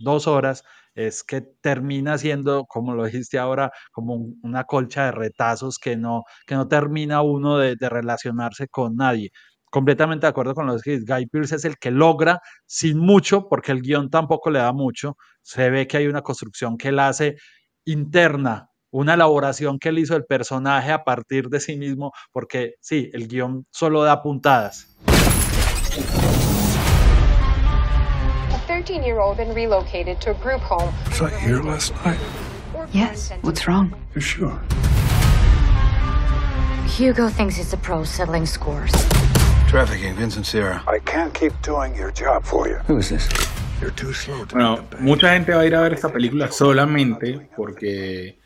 dos 0.00 0.26
horas 0.26 0.64
es 0.94 1.24
que 1.24 1.40
termina 1.40 2.18
siendo, 2.18 2.66
como 2.66 2.94
lo 2.94 3.04
dijiste 3.04 3.38
ahora, 3.38 3.72
como 3.92 4.16
una 4.42 4.64
colcha 4.64 5.06
de 5.06 5.12
retazos 5.12 5.78
que 5.78 5.96
no, 5.96 6.24
que 6.46 6.54
no 6.54 6.68
termina 6.68 7.22
uno 7.22 7.58
de, 7.58 7.76
relacionarse 7.80 8.68
con 8.68 8.96
nadie. 8.96 9.30
Completamente 9.70 10.26
de 10.26 10.30
acuerdo 10.30 10.54
con 10.54 10.66
los 10.66 10.82
que 10.82 11.00
Guy 11.00 11.26
Pierce 11.26 11.56
es 11.56 11.64
el 11.64 11.78
que 11.78 11.90
logra 11.90 12.40
sin 12.66 12.98
mucho, 12.98 13.48
porque 13.48 13.72
el 13.72 13.80
guion 13.82 14.10
tampoco 14.10 14.50
le 14.50 14.58
da 14.58 14.72
mucho. 14.72 15.16
Se 15.40 15.70
ve 15.70 15.86
que 15.86 15.96
hay 15.96 16.06
una 16.08 16.22
construcción 16.22 16.76
que 16.76 16.88
él 16.88 16.98
hace 16.98 17.36
interna 17.84 18.71
una 18.92 19.14
elaboración 19.14 19.78
que 19.78 19.88
él 19.88 19.98
hizo 19.98 20.14
del 20.14 20.26
personaje 20.26 20.92
a 20.92 21.02
partir 21.02 21.48
de 21.48 21.60
sí 21.60 21.76
mismo, 21.76 22.12
porque 22.30 22.74
sí, 22.80 23.10
el 23.14 23.26
guion 23.26 23.66
solo 23.70 24.04
da 24.04 24.22
puntadas. 24.22 24.86
A 28.50 28.58
13-year-old 28.68 29.38
been 29.38 29.54
relocated 29.54 30.20
to 30.20 30.30
a 30.30 30.34
group 30.34 30.60
home. 30.60 30.92
Was 31.08 31.22
I 31.22 31.30
here 31.30 31.62
last 31.62 31.94
night? 32.04 32.20
Yes. 32.92 33.32
What's 33.42 33.66
wrong? 33.66 33.94
You 34.14 34.20
sure? 34.20 34.60
Hugo 36.86 37.28
thinks 37.30 37.56
he's 37.56 37.72
a 37.72 37.78
pro 37.78 38.04
settling 38.04 38.44
scores. 38.44 38.92
Trafficking, 39.68 40.14
Vincent 40.14 40.44
Sierra. 40.44 40.82
I 40.86 40.98
can't 40.98 41.32
keep 41.32 41.54
doing 41.62 41.94
your 41.96 42.12
job 42.12 42.44
for 42.44 42.68
you. 42.68 42.76
Who 42.86 42.98
is 42.98 43.08
this? 43.08 43.26
You're 43.80 43.90
too 43.92 44.12
slow 44.12 44.44
to 44.44 44.54
bueno, 44.54 44.84
mucha 45.00 45.32
gente 45.32 45.52
va 45.52 45.62
a 45.62 45.66
ir 45.66 45.74
a 45.74 45.80
ver 45.80 45.94
esta 45.94 46.12
película 46.12 46.52
solamente 46.52 47.48
porque 47.56 48.38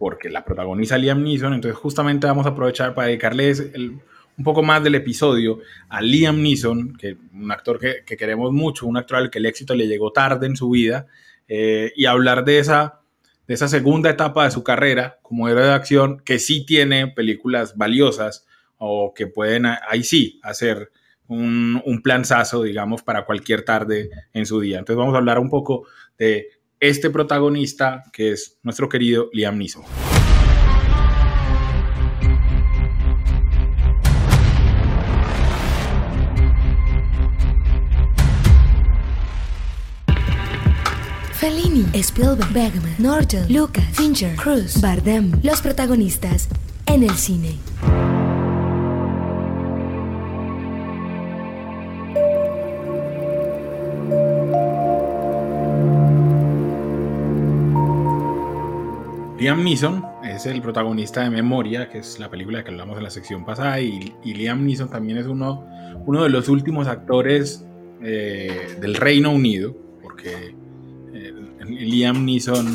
porque 0.00 0.30
la 0.30 0.46
protagoniza 0.46 0.96
Liam 0.96 1.22
Neeson, 1.22 1.52
entonces 1.52 1.78
justamente 1.78 2.26
vamos 2.26 2.46
a 2.46 2.50
aprovechar 2.50 2.94
para 2.94 3.08
dedicarles 3.08 3.70
un 3.76 4.44
poco 4.44 4.62
más 4.62 4.82
del 4.82 4.94
episodio 4.94 5.58
a 5.90 6.00
Liam 6.00 6.40
Neeson, 6.40 6.96
que 6.96 7.18
un 7.34 7.52
actor 7.52 7.78
que, 7.78 8.16
queremos 8.16 8.50
mucho, 8.50 8.86
un 8.86 8.96
actor 8.96 9.18
al 9.18 9.30
que 9.30 9.40
el 9.40 9.44
éxito 9.44 9.74
le 9.74 9.86
llegó 9.86 10.10
tarde 10.10 10.46
en 10.46 10.56
su 10.56 10.70
vida, 10.70 11.06
eh, 11.48 11.92
y 11.94 12.06
hablar 12.06 12.46
de 12.46 12.60
esa, 12.60 13.02
de 13.46 13.52
esa 13.52 13.68
segunda 13.68 14.08
etapa 14.08 14.44
de 14.44 14.52
su 14.52 14.64
carrera 14.64 15.18
como 15.20 15.50
héroe 15.50 15.66
de 15.66 15.74
acción, 15.74 16.22
que 16.24 16.38
sí 16.38 16.64
tiene 16.64 17.08
películas 17.08 17.76
valiosas 17.76 18.46
o 18.78 19.12
que 19.12 19.26
pueden, 19.26 19.66
ahí 19.66 20.02
sí, 20.02 20.40
hacer 20.42 20.90
un, 21.28 21.82
un 21.84 22.00
planzazo, 22.00 22.62
digamos, 22.62 23.02
para 23.02 23.26
cualquier 23.26 23.66
tarde 23.66 24.08
en 24.32 24.46
su 24.46 24.60
día. 24.60 24.78
Entonces 24.78 24.96
vamos 24.96 25.14
a 25.14 25.18
hablar 25.18 25.38
un 25.38 25.50
poco 25.50 25.86
de 26.16 26.48
este 26.80 27.10
protagonista 27.10 28.02
que 28.12 28.32
es 28.32 28.58
nuestro 28.62 28.88
querido 28.88 29.28
Liam 29.32 29.58
Neeson. 29.58 29.82
Fellini, 41.34 41.86
Spielberg, 41.94 42.52
Bergman, 42.52 42.94
Norton, 42.98 43.46
Lucas, 43.50 43.84
Fincher, 43.92 44.36
Cruz, 44.36 44.80
Bardem, 44.80 45.32
los 45.42 45.62
protagonistas 45.62 46.48
en 46.86 47.02
el 47.02 47.16
cine. 47.16 47.69
Liam 59.40 59.64
Neeson 59.64 60.04
es 60.22 60.44
el 60.44 60.60
protagonista 60.60 61.22
de 61.22 61.30
Memoria, 61.30 61.88
que 61.88 61.96
es 61.96 62.18
la 62.18 62.28
película 62.28 62.62
que 62.62 62.72
hablamos 62.72 62.98
en 62.98 63.04
la 63.04 63.08
sección 63.08 63.46
pasada, 63.46 63.80
y, 63.80 64.12
Liam 64.22 64.66
Neeson 64.66 64.90
también 64.90 65.16
es 65.16 65.26
uno, 65.26 65.66
uno 66.04 66.24
de 66.24 66.28
los 66.28 66.50
últimos 66.50 66.86
actores 66.88 67.64
eh, 68.02 68.76
del 68.82 68.96
Reino 68.96 69.32
Unido, 69.32 69.74
porque 70.02 70.54
eh, 71.14 71.32
Liam 71.64 72.26
Neeson, 72.26 72.66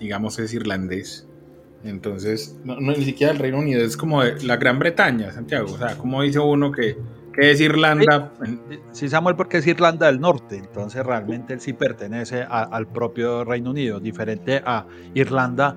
digamos, 0.00 0.40
es 0.40 0.52
irlandés. 0.54 1.28
Entonces, 1.84 2.58
no, 2.64 2.80
ni 2.80 3.04
siquiera 3.04 3.32
el 3.32 3.38
Reino 3.38 3.60
Unido, 3.60 3.84
es 3.84 3.96
como 3.96 4.24
la 4.24 4.56
Gran 4.56 4.80
Bretaña, 4.80 5.30
Santiago. 5.30 5.72
O 5.72 5.78
sea, 5.78 5.96
como 5.96 6.22
dice 6.22 6.40
uno 6.40 6.72
que, 6.72 6.96
es 7.36 7.60
Irlanda. 7.60 8.32
Sí, 8.90 9.08
Samuel, 9.08 9.36
porque 9.36 9.58
es 9.58 9.66
Irlanda 9.68 10.06
del 10.06 10.20
Norte, 10.20 10.56
entonces 10.56 11.06
realmente 11.06 11.52
él 11.52 11.60
sí 11.60 11.72
pertenece 11.72 12.42
al 12.42 12.88
propio 12.88 13.44
Reino 13.44 13.70
Unido, 13.70 14.00
diferente 14.00 14.60
a 14.66 14.84
Irlanda 15.14 15.76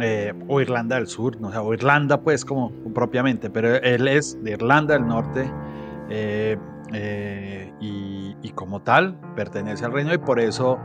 eh, 0.00 0.32
o 0.46 0.60
Irlanda 0.60 0.96
del 0.96 1.06
Sur, 1.06 1.40
no, 1.40 1.48
o 1.48 1.74
Irlanda 1.74 2.20
pues 2.20 2.44
como 2.44 2.70
propiamente, 2.94 3.50
pero 3.50 3.76
él 3.76 4.06
es 4.08 4.42
de 4.42 4.52
Irlanda 4.52 4.94
del 4.94 5.06
Norte 5.06 5.50
eh, 6.08 6.56
eh, 6.92 7.72
y, 7.80 8.36
y, 8.42 8.50
como 8.50 8.80
tal 8.80 9.18
pertenece 9.34 9.84
al 9.84 9.92
reino 9.92 10.14
y 10.14 10.18
por 10.18 10.40
eso 10.40 10.78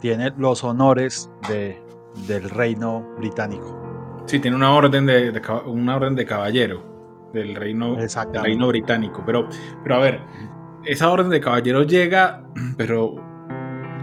tiene 0.00 0.32
los 0.36 0.64
honores 0.64 1.30
de, 1.48 1.80
del 2.26 2.48
reino 2.50 3.06
británico. 3.18 3.78
Sí, 4.26 4.38
tiene 4.38 4.56
una 4.56 4.72
orden 4.72 5.06
de, 5.06 5.40
una 5.66 5.96
orden 5.96 6.14
de 6.14 6.24
caballero 6.24 7.30
del 7.32 7.54
reino, 7.54 7.96
reino 8.32 8.68
británico. 8.68 9.22
Pero, 9.24 9.48
pero 9.82 9.96
a 9.96 9.98
ver, 9.98 10.20
esa 10.84 11.10
orden 11.10 11.30
de 11.30 11.40
caballero 11.40 11.82
llega, 11.82 12.44
pero 12.76 13.16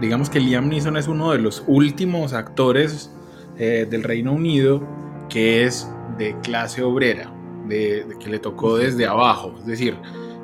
digamos 0.00 0.30
que 0.30 0.40
Liam 0.40 0.68
Neeson 0.68 0.96
es 0.96 1.08
uno 1.08 1.32
de 1.32 1.38
los 1.38 1.64
últimos 1.66 2.32
actores 2.32 3.14
eh, 3.62 3.86
del 3.88 4.02
Reino 4.02 4.32
Unido 4.32 4.82
que 5.28 5.64
es 5.64 5.86
de 6.18 6.34
clase 6.42 6.82
obrera, 6.82 7.30
de, 7.68 8.06
que 8.18 8.30
le 8.30 8.38
tocó 8.38 8.78
desde 8.78 9.06
abajo. 9.06 9.54
Es 9.58 9.66
decir, 9.66 9.96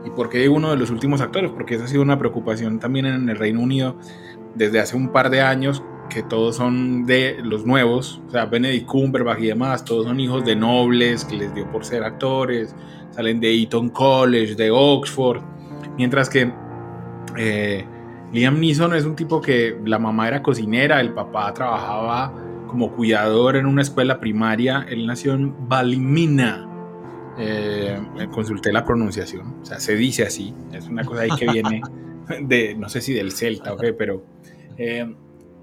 ¿y 0.05 0.11
por 0.11 0.29
qué 0.29 0.49
uno 0.49 0.71
de 0.71 0.77
los 0.77 0.91
últimos 0.91 1.23
actores? 1.23 1.51
Porque 1.51 1.77
esa 1.77 1.85
ha 1.85 1.89
sido 1.89 2.03
una 2.03 2.19
preocupación 2.19 2.79
también 2.79 3.07
en 3.07 3.29
el 3.29 3.37
Reino 3.37 3.61
Unido 3.61 3.97
desde 4.55 4.81
hace 4.81 4.97
un 4.97 5.09
par 5.09 5.31
de 5.31 5.41
años 5.41 5.83
que 6.11 6.23
todos 6.23 6.57
son 6.57 7.07
de 7.07 7.39
los 7.43 7.65
nuevos, 7.67 8.21
o 8.29 8.31
sea, 8.31 8.45
Benedict 8.45 8.87
Cumberbatch 8.87 9.41
y 9.41 9.47
demás, 9.47 9.85
todos 9.85 10.07
son 10.07 10.21
hijos 10.21 10.45
de 10.45 10.55
nobles 10.55 11.25
que 11.25 11.37
les 11.37 11.55
dio 11.55 11.69
por 11.73 11.85
ser 11.85 12.05
actores, 12.05 12.77
salen 13.11 13.41
de 13.41 13.63
Eton 13.63 13.89
College, 13.89 14.55
de 14.55 14.71
Oxford, 14.71 15.41
mientras 15.97 16.29
que 16.29 16.53
eh, 17.37 17.85
Liam 18.33 18.61
Neeson 18.61 18.95
es 18.95 19.05
un 19.05 19.17
tipo 19.17 19.41
que 19.41 19.77
la 19.85 19.99
mamá 19.99 20.29
era 20.29 20.43
cocinera, 20.43 21.01
el 21.01 21.13
papá 21.13 21.53
trabajaba 21.53 22.46
como 22.77 22.93
cuidador 22.93 23.57
en 23.57 23.65
una 23.65 23.81
escuela 23.81 24.21
primaria, 24.21 24.85
él 24.87 25.07
nació 25.07 25.33
en 25.33 25.67
Balimina, 25.67 26.69
eh, 27.39 27.99
consulté 28.31 28.71
la 28.71 28.85
pronunciación, 28.85 29.61
o 29.63 29.65
sea, 29.65 29.81
se 29.81 29.97
dice 29.97 30.25
así, 30.25 30.53
es 30.75 30.87
una 30.87 31.03
cosa 31.03 31.23
ahí 31.23 31.31
que 31.39 31.51
viene 31.51 31.81
de, 32.43 32.75
no 32.75 32.91
sé 32.91 33.01
si 33.01 33.15
del 33.15 33.33
celta, 33.33 33.73
okay, 33.73 33.93
pero... 33.93 34.25
Eh, 34.77 35.11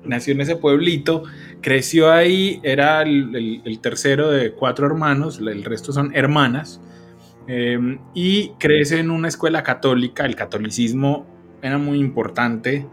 nació 0.05 0.33
en 0.33 0.41
ese 0.41 0.57
pueblito, 0.57 1.23
creció 1.61 2.11
ahí, 2.11 2.59
era 2.63 3.03
el, 3.03 3.79
tercero 3.81 4.31
de 4.31 4.51
cuatro 4.51 4.85
hermanos, 4.87 5.39
el 5.39 5.63
resto 5.63 5.93
son 5.93 6.13
hermanas, 6.15 6.81
eh, 7.47 7.99
y 8.15 8.49
crece 8.59 8.99
en 8.99 9.11
una 9.11 9.27
escuela 9.29 9.61
católica, 9.61 10.25
el 10.25 10.35
catolicismo 10.35 11.27
era 11.61 11.77
muy 11.77 11.99
importante 11.99 12.87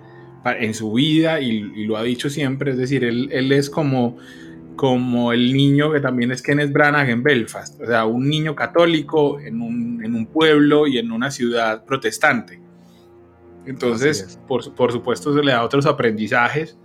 en 0.45 0.75
su 0.75 0.93
vida 0.93 1.41
y, 1.41 1.85
lo 1.85 1.97
ha 1.97 2.03
dicho 2.03 2.31
siempre, 2.31 2.73
es 2.73 2.79
decir, 2.79 3.05
él, 3.05 3.53
es 3.53 3.69
como, 3.69 4.17
como 4.77 5.33
el 5.33 5.53
niño 5.53 5.93
que 5.93 6.01
también 6.01 6.33
es 6.33 6.43
Kenneth 6.43 6.73
Branagh 6.73 7.11
en 7.11 7.23
Belfast, 7.23 7.81
o 7.81 7.87
sea, 7.87 8.07
un 8.07 8.29
niño 8.29 8.55
católico 8.55 9.41
en 9.41 9.61
un, 9.61 10.03
en 10.05 10.15
un 10.15 10.27
pueblo 10.27 10.87
y 10.87 10.99
en 10.99 11.13
una 11.13 11.31
ciudad 11.31 11.85
protestante. 11.85 12.61
Entonces, 13.67 14.41
por, 14.49 14.75
por, 14.75 14.91
supuesto, 14.91 15.35
se 15.35 15.45
le 15.45 15.53
da 15.53 15.63
otros 15.63 15.85
aprendizajes. 15.85 16.79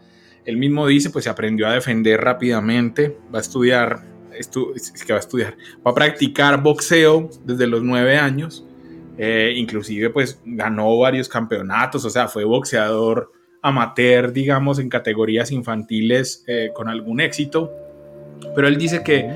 Él 0.44 0.58
mismo 0.58 0.86
dice, 0.86 1.10
pues 1.10 1.24
se 1.24 1.30
aprendió 1.30 1.68
a 1.68 1.74
defender 1.74 2.20
rápidamente, 2.20 3.18
va 3.34 3.40
a 3.40 3.42
estudiar, 3.42 4.04
es 4.38 4.50
que 4.50 5.14
va 5.14 5.18
a 5.18 5.22
estudiar, 5.22 5.56
va 5.86 5.92
a 5.92 5.94
practicar 5.96 6.62
boxeo 6.62 7.30
desde 7.46 7.66
los 7.66 7.82
nueve 7.82 8.18
años, 8.18 8.68
eh, 9.18 9.54
inclusive 9.56 10.10
pues 10.10 10.42
ganó 10.44 11.00
varios 11.00 11.30
campeonatos, 11.30 12.04
o 12.04 12.10
sea, 12.10 12.28
fue 12.28 12.44
boxeador 12.44 13.32
amateur, 13.66 14.32
digamos, 14.32 14.80
en 14.80 14.90
categorías 14.90 15.52
infantiles 15.52 16.44
eh, 16.48 16.70
con 16.74 16.88
algún 16.88 17.20
éxito, 17.20 17.72
pero 18.56 18.68
él 18.68 18.78
dice 18.78 19.04
que 19.04 19.28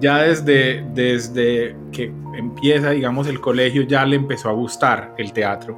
ya 0.00 0.22
desde, 0.22 0.84
desde 0.94 1.76
que 1.90 2.12
empieza, 2.36 2.90
digamos, 2.90 3.26
el 3.26 3.40
colegio 3.40 3.82
ya 3.82 4.04
le 4.06 4.16
empezó 4.16 4.48
a 4.48 4.52
gustar 4.52 5.14
el 5.18 5.32
teatro, 5.32 5.76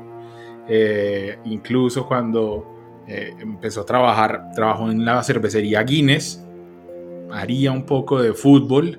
eh, 0.69 1.39
incluso 1.45 2.07
cuando 2.07 3.03
eh, 3.07 3.35
empezó 3.39 3.83
a 3.83 3.87
trabajar, 3.87 4.51
trabajó 4.55 4.91
en 4.91 5.05
la 5.05 5.23
cervecería 5.23 5.83
Guinness, 5.83 6.43
haría 7.33 7.73
un 7.73 7.85
poco 7.85 8.23
de 8.23 8.33
fútbol, 8.33 8.99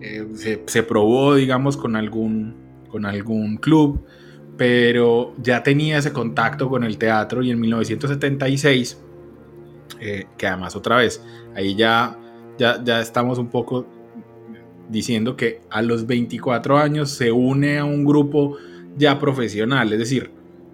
eh, 0.00 0.26
se, 0.66 0.82
probó, 0.82 1.34
digamos, 1.34 1.76
con 1.76 1.96
algún, 1.96 2.54
con 2.88 3.06
algún 3.06 3.56
club, 3.58 4.04
pero 4.56 5.34
ya 5.42 5.62
tenía 5.62 5.98
ese 5.98 6.12
contacto 6.12 6.68
con 6.68 6.84
el 6.84 6.98
teatro 6.98 7.42
y 7.42 7.50
en 7.50 7.60
1976, 7.60 9.00
eh, 10.00 10.26
que 10.36 10.46
además 10.46 10.76
otra 10.76 10.96
vez, 10.96 11.22
ahí 11.54 11.74
ya, 11.74 12.18
ya, 12.58 12.82
ya 12.82 13.00
estamos 13.00 13.38
un 13.38 13.48
poco 13.48 13.86
diciendo 14.88 15.36
que 15.36 15.60
a 15.70 15.82
los 15.82 16.06
24 16.06 16.78
años 16.78 17.10
se 17.10 17.30
une 17.30 17.78
a 17.78 17.84
un 17.84 18.04
grupo 18.04 18.56
ya 18.96 19.18
profesional, 19.18 19.92
es 19.92 19.98
decir, 19.98 20.30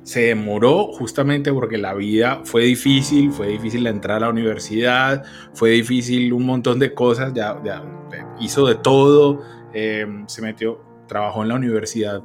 se 0.07 0.21
demoró 0.21 0.93
justamente 0.93 1.53
porque 1.53 1.79
la 1.79 1.93
vida 1.93 2.41
fue 2.45 2.63
difícil, 2.63 3.33
fue 3.33 3.49
difícil 3.49 3.87
entrar 3.89 4.19
a 4.19 4.21
la 4.21 4.29
universidad, 4.29 5.25
fue 5.53 5.71
difícil 5.71 6.33
un 6.33 6.47
montón 6.47 6.79
de 6.79 6.95
cosas, 6.95 7.35
ya, 7.35 7.61
hizo 8.41 8.67
de 8.69 8.77
todo, 8.77 9.43
em, 9.73 10.25
se 10.29 10.43
metió, 10.43 10.81
trabajó 11.09 11.43
en 11.43 11.49
la 11.49 11.57
universidad 11.57 12.23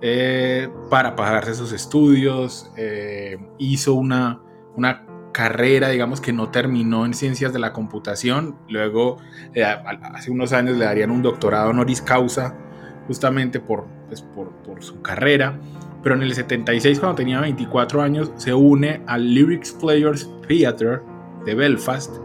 eh, 0.00 0.68
para 0.90 1.16
pagarse 1.16 1.54
sus 1.54 1.72
estudios, 1.72 2.70
eh, 2.76 3.38
hizo 3.58 3.94
una, 3.94 4.40
una 4.76 5.04
carrera, 5.32 5.88
digamos, 5.88 6.20
que 6.20 6.32
no 6.32 6.50
terminó 6.50 7.06
en 7.06 7.14
ciencias 7.14 7.52
de 7.52 7.58
la 7.58 7.72
computación, 7.72 8.56
luego 8.68 9.18
eh, 9.54 9.64
hace 9.64 10.30
unos 10.30 10.52
años 10.52 10.76
le 10.76 10.84
darían 10.84 11.10
un 11.10 11.22
doctorado 11.22 11.70
honoris 11.70 12.02
causa 12.02 12.56
justamente 13.06 13.60
por, 13.60 13.86
pues, 14.08 14.22
por, 14.22 14.50
por 14.64 14.82
su 14.82 15.00
carrera. 15.00 15.58
Pero 16.02 16.14
en 16.14 16.22
el 16.22 16.34
76, 16.34 17.00
cuando 17.00 17.16
tenía 17.16 17.40
24 17.40 18.02
años, 18.02 18.30
se 18.36 18.54
une 18.54 19.02
al 19.06 19.34
Lyrics 19.34 19.72
Players 19.72 20.30
Theatre 20.46 21.00
de 21.44 21.54
Belfast, 21.54 22.16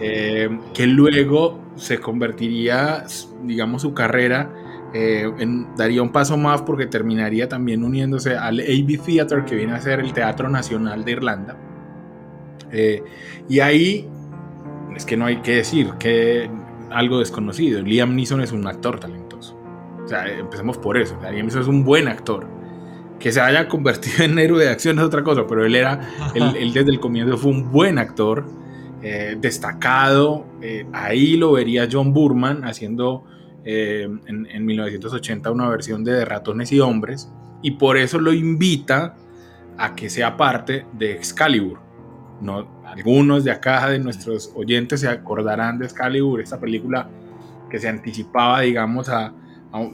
eh, 0.00 0.48
que 0.74 0.86
luego 0.86 1.60
se 1.76 1.98
convertiría, 1.98 3.04
digamos, 3.44 3.82
su 3.82 3.94
carrera, 3.94 4.50
eh, 4.94 5.30
en, 5.38 5.74
daría 5.76 6.02
un 6.02 6.12
paso 6.12 6.36
más 6.36 6.62
porque 6.62 6.86
terminaría 6.86 7.48
también 7.48 7.84
uniéndose 7.84 8.36
al 8.36 8.60
AB 8.60 9.02
Theatre, 9.04 9.44
que 9.44 9.54
viene 9.54 9.72
a 9.72 9.80
ser 9.80 10.00
el 10.00 10.12
Teatro 10.12 10.48
Nacional 10.48 11.04
de 11.04 11.12
Irlanda. 11.12 11.56
Eh, 12.70 13.02
y 13.48 13.60
ahí, 13.60 14.08
es 14.94 15.04
que 15.04 15.16
no 15.16 15.26
hay 15.26 15.36
que 15.38 15.56
decir 15.56 15.92
que 15.98 16.50
algo 16.90 17.18
desconocido, 17.18 17.80
Liam 17.80 18.14
Neeson 18.14 18.40
es 18.40 18.52
un 18.52 18.66
actor 18.66 19.00
talentoso. 19.00 19.58
O 20.04 20.08
sea, 20.08 20.26
empecemos 20.28 20.78
por 20.78 20.96
eso, 20.96 21.18
Liam 21.22 21.46
Neeson 21.46 21.62
es 21.62 21.68
un 21.68 21.84
buen 21.84 22.08
actor 22.08 22.46
que 23.22 23.30
se 23.30 23.40
haya 23.40 23.68
convertido 23.68 24.24
en 24.24 24.38
héroe 24.38 24.64
de 24.64 24.70
acción 24.70 24.98
es 24.98 25.04
otra 25.04 25.22
cosa, 25.22 25.46
pero 25.46 25.64
él 25.64 25.76
era, 25.76 26.00
él, 26.34 26.52
desde 26.74 26.90
el 26.90 26.98
comienzo 26.98 27.38
fue 27.38 27.52
un 27.52 27.70
buen 27.70 27.98
actor, 27.98 28.44
eh, 29.00 29.36
destacado. 29.40 30.44
Eh, 30.60 30.86
ahí 30.92 31.36
lo 31.36 31.52
vería 31.52 31.88
John 31.90 32.12
Burman 32.12 32.64
haciendo 32.64 33.24
eh, 33.64 34.08
en, 34.26 34.66
1980 34.66 35.50
una 35.50 35.68
versión 35.68 36.04
de, 36.04 36.24
Ratones 36.24 36.72
y 36.72 36.80
Hombres, 36.80 37.30
y 37.62 37.72
por 37.72 37.96
eso 37.96 38.18
lo 38.18 38.32
invita 38.32 39.14
a 39.78 39.94
que 39.94 40.10
sea 40.10 40.36
parte 40.36 40.86
de 40.92 41.12
Excalibur. 41.12 41.80
No, 42.40 42.82
algunos 42.84 43.44
de 43.44 43.52
acá, 43.52 43.88
de 43.88 43.98
nuestros 43.98 44.52
oyentes, 44.54 45.00
se 45.00 45.08
acordarán 45.08 45.78
de 45.78 45.86
Excalibur, 45.86 46.40
esta 46.40 46.58
película 46.58 47.08
que 47.70 47.78
se 47.78 47.88
anticipaba, 47.88 48.60
digamos, 48.60 49.08
a, 49.08 49.32
a 49.72 49.88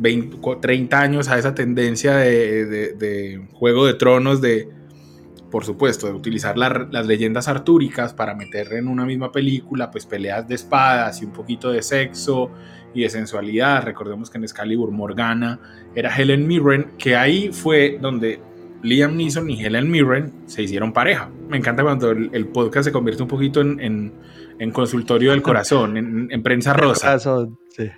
20, 0.00 0.38
30 0.60 1.00
años 1.00 1.28
a 1.28 1.38
esa 1.38 1.54
tendencia 1.54 2.16
de, 2.16 3.46
Juego 3.52 3.86
de 3.86 3.94
Tronos, 3.94 4.40
de, 4.40 4.68
por 5.50 5.64
supuesto, 5.64 6.06
de 6.06 6.14
utilizar 6.14 6.56
las 6.56 7.06
leyendas 7.06 7.48
artúricas 7.48 8.14
para 8.14 8.34
meter 8.34 8.72
en 8.72 8.88
una 8.88 9.04
misma 9.04 9.30
película, 9.30 9.90
pues 9.90 10.06
peleas 10.06 10.48
de 10.48 10.54
espadas 10.54 11.20
y 11.20 11.26
un 11.26 11.32
poquito 11.32 11.70
de 11.70 11.82
sexo 11.82 12.50
y 12.94 13.02
de 13.02 13.10
sensualidad. 13.10 13.84
Recordemos 13.84 14.30
que 14.30 14.38
en 14.38 14.44
Excalibur 14.44 14.90
Morgana 14.90 15.60
era 15.94 16.14
Helen 16.14 16.46
Mirren, 16.46 16.92
que 16.98 17.16
ahí 17.16 17.50
fue 17.52 17.98
donde 18.00 18.40
Liam 18.82 19.16
Neeson 19.16 19.50
y 19.50 19.62
Helen 19.64 19.90
Mirren 19.90 20.32
se 20.46 20.62
hicieron 20.62 20.92
pareja. 20.92 21.30
Me 21.48 21.56
encanta 21.56 21.82
cuando 21.82 22.10
el, 22.10 22.48
podcast 22.48 22.86
se 22.86 22.92
convierte 22.92 23.22
un 23.22 23.28
poquito 23.28 23.60
en, 23.60 24.12
en 24.60 24.70
Consultorio 24.72 25.30
del 25.30 25.42
Corazón, 25.42 25.96
en, 25.96 26.42
Prensa 26.42 26.74
Rosa. 26.74 27.18
sí. 27.18 27.90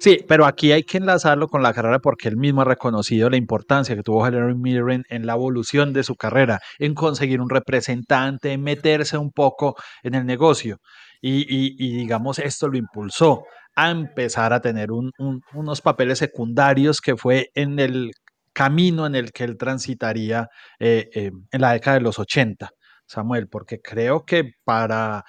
sí. 0.00 0.24
pero 0.26 0.46
aquí 0.46 0.72
hay 0.72 0.82
que 0.82 0.98
enlazarlo 0.98 1.46
con 1.46 1.62
la 1.62 1.72
carrera 1.72 2.00
porque 2.00 2.28
él 2.28 2.36
mismo 2.36 2.62
ha 2.62 2.64
reconocido 2.64 3.30
la 3.30 3.36
importancia 3.36 3.94
que 3.94 4.02
tuvo 4.02 4.26
Helen 4.26 4.60
Mirren 4.60 5.04
en 5.10 5.26
la 5.26 5.34
evolución 5.34 5.92
de 5.92 6.02
su 6.02 6.16
carrera, 6.16 6.58
en 6.80 6.94
conseguir 6.94 7.40
un 7.40 7.48
representante, 7.48 8.52
en 8.52 8.62
meterse 8.64 9.16
un 9.16 9.30
poco 9.30 9.76
en 10.02 10.16
el 10.16 10.26
negocio. 10.26 10.78
Y, 11.20 11.96
digamos, 11.96 12.40
esto 12.40 12.68
lo 12.68 12.76
impulsó 12.76 13.44
a 13.78 13.90
empezar 13.90 14.52
a 14.52 14.60
tener 14.60 14.88
unos 14.90 15.80
papeles 15.80 16.18
secundarios 16.18 17.00
que 17.00 17.16
fue 17.16 17.50
en 17.54 17.78
el 17.78 18.10
camino 18.52 19.06
en 19.06 19.14
el 19.14 19.30
que 19.30 19.44
él 19.44 19.56
transitaría 19.56 20.48
eh, 20.80 21.08
eh, 21.14 21.30
en 21.52 21.60
la 21.60 21.74
década 21.74 21.98
de 21.98 22.02
los 22.02 22.18
80, 22.18 22.70
Samuel, 23.06 23.46
porque 23.48 23.80
creo 23.80 24.24
que 24.24 24.50
para, 24.64 25.22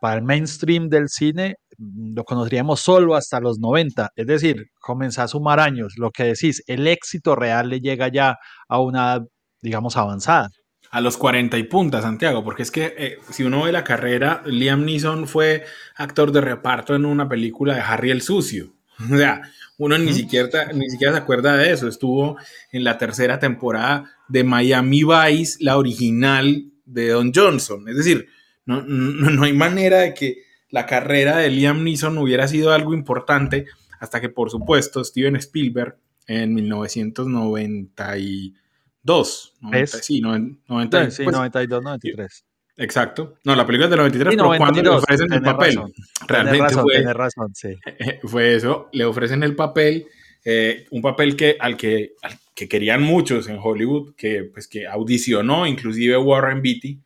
para 0.00 0.16
el 0.16 0.22
mainstream 0.22 0.88
del 0.88 1.10
cine 1.10 1.56
mm, 1.76 2.14
lo 2.16 2.24
conoceríamos 2.24 2.80
solo 2.80 3.16
hasta 3.16 3.38
los 3.38 3.58
90, 3.58 4.12
es 4.16 4.26
decir, 4.26 4.64
comenzó 4.80 5.20
a 5.20 5.28
sumar 5.28 5.60
años, 5.60 5.92
lo 5.98 6.10
que 6.10 6.24
decís, 6.24 6.62
el 6.66 6.86
éxito 6.86 7.36
real 7.36 7.68
le 7.68 7.80
llega 7.80 8.08
ya 8.08 8.38
a 8.66 8.80
una, 8.80 9.20
digamos, 9.60 9.98
avanzada. 9.98 10.48
A 10.94 11.00
los 11.00 11.16
40 11.16 11.58
y 11.58 11.64
punta, 11.64 12.00
Santiago, 12.00 12.44
porque 12.44 12.62
es 12.62 12.70
que 12.70 12.94
eh, 12.96 13.18
si 13.32 13.42
uno 13.42 13.64
ve 13.64 13.72
la 13.72 13.82
carrera, 13.82 14.44
Liam 14.46 14.84
Neeson 14.84 15.26
fue 15.26 15.64
actor 15.96 16.30
de 16.30 16.40
reparto 16.40 16.94
en 16.94 17.04
una 17.04 17.28
película 17.28 17.74
de 17.74 17.80
Harry 17.80 18.12
el 18.12 18.22
Sucio. 18.22 18.72
O 19.12 19.16
sea, 19.16 19.42
uno 19.76 19.98
ni, 19.98 20.12
siquiera, 20.12 20.72
ni 20.72 20.88
siquiera 20.88 21.12
se 21.14 21.18
acuerda 21.18 21.56
de 21.56 21.72
eso. 21.72 21.88
Estuvo 21.88 22.36
en 22.70 22.84
la 22.84 22.96
tercera 22.96 23.40
temporada 23.40 24.12
de 24.28 24.44
Miami 24.44 25.02
Vice, 25.02 25.56
la 25.64 25.78
original 25.78 26.66
de 26.84 27.08
Don 27.08 27.32
Johnson. 27.34 27.88
Es 27.88 27.96
decir, 27.96 28.28
no, 28.64 28.82
no, 28.82 29.42
hay 29.42 29.52
manera 29.52 29.98
de 29.98 30.14
que 30.14 30.44
la 30.70 30.86
carrera 30.86 31.38
de 31.38 31.50
Liam 31.50 31.82
Neeson 31.82 32.16
hubiera 32.18 32.46
sido 32.46 32.72
algo 32.72 32.94
importante 32.94 33.66
hasta 33.98 34.20
que, 34.20 34.28
por 34.28 34.48
supuesto, 34.48 35.02
Steven 35.02 35.34
Spielberg 35.34 35.96
en 36.28 36.54
1992, 39.04 41.14
sí, 41.14 41.26
92, 41.26 41.82
93. 41.82 42.44
Exacto. 42.76 43.36
No, 43.44 43.54
la 43.54 43.66
película 43.66 43.86
es 43.86 43.90
del 43.90 43.98
93, 43.98 44.36
pero 44.36 44.56
cuando 44.56 44.82
le 44.82 44.88
ofrecen 44.88 45.32
el 45.32 45.42
papel, 45.42 45.80
realmente 46.26 46.74
fue, 46.74 47.12
razón, 47.12 47.54
sí. 47.54 47.76
fue 48.24 48.56
eso, 48.56 48.88
le 48.92 49.04
ofrecen 49.04 49.42
el 49.42 49.54
papel, 49.54 50.06
eh, 50.44 50.86
un 50.90 51.00
papel 51.00 51.36
que, 51.36 51.56
al, 51.60 51.76
que, 51.76 52.14
que 52.54 52.68
querían 52.68 53.02
muchos 53.02 53.48
en 53.48 53.58
Hollywood, 53.62 54.14
que, 54.16 54.50
pues, 54.52 54.66
que 54.66 54.86
audicionó 54.86 55.66
inclusive 55.66 56.16
Warren 56.16 56.62
Beatty, 56.62 57.00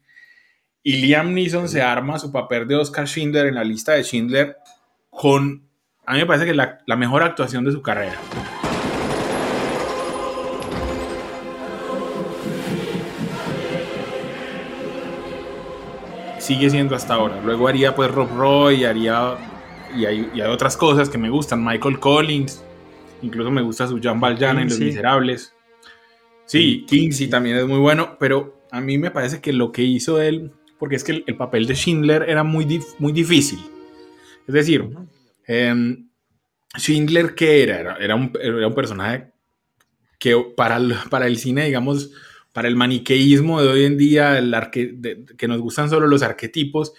y 0.82 0.92
Liam 1.02 1.34
Neeson 1.34 1.68
se 1.68 1.82
arma 1.82 2.18
su 2.18 2.32
papel 2.32 2.66
de 2.66 2.76
Oscar 2.76 3.06
Schindler 3.06 3.46
en 3.46 3.56
la 3.56 3.64
lista 3.64 3.92
de 3.92 4.04
Schindler 4.04 4.56
con, 5.10 5.68
a 6.06 6.14
mí 6.14 6.20
me 6.20 6.26
parece 6.26 6.46
que 6.46 6.54
la, 6.54 6.78
la 6.86 6.96
mejor 6.96 7.22
actuación 7.22 7.64
de 7.64 7.72
su 7.72 7.82
carrera. 7.82 8.18
Sigue 16.48 16.70
siendo 16.70 16.96
hasta 16.96 17.12
ahora. 17.12 17.42
Luego 17.44 17.68
haría 17.68 17.94
pues 17.94 18.10
Rob 18.10 18.30
Roy, 18.34 18.84
haría 18.84 19.36
y 19.94 20.06
hay, 20.06 20.40
otras 20.42 20.78
cosas 20.78 21.10
que 21.10 21.18
me 21.18 21.28
gustan, 21.28 21.62
Michael 21.62 22.00
Collins, 22.00 22.64
incluso 23.20 23.50
me 23.50 23.60
gusta 23.60 23.86
su 23.86 23.98
Jean 23.98 24.18
Valjean 24.18 24.58
en 24.58 24.68
Los 24.68 24.78
Miserables. 24.78 25.54
Sí, 26.46 26.86
Kinsey 26.88 27.28
también 27.28 27.56
es 27.56 27.66
muy 27.66 27.78
bueno, 27.78 28.16
pero 28.18 28.62
a 28.70 28.80
mí 28.80 28.96
me 28.96 29.10
parece 29.10 29.42
que 29.42 29.52
lo 29.52 29.72
que 29.72 29.82
hizo 29.82 30.22
él, 30.22 30.50
porque 30.78 30.96
es 30.96 31.04
que 31.04 31.22
el, 31.26 31.36
papel 31.36 31.66
de 31.66 31.74
Schindler 31.74 32.24
era 32.26 32.42
muy, 32.42 32.80
muy 32.98 33.12
difícil. 33.12 33.58
Es 34.46 34.54
decir, 34.54 34.88
em, 35.46 36.08
Schindler, 36.78 37.34
¿qué 37.34 37.62
era? 37.62 37.96
Era, 37.96 38.14
un, 38.14 38.32
era 38.40 38.66
un 38.66 38.74
personaje 38.74 39.32
que 40.18 40.34
para 40.56 40.80
para 41.10 41.26
el 41.26 41.36
cine, 41.36 41.66
digamos, 41.66 42.10
para 42.52 42.68
el 42.68 42.76
maniqueísmo 42.76 43.62
de 43.62 43.68
hoy 43.68 43.84
en 43.84 43.96
día, 43.96 44.38
el 44.38 44.54
que 44.70 45.48
nos 45.48 45.60
gustan 45.60 45.90
solo 45.90 46.06
los 46.06 46.22
arquetipos, 46.22 46.92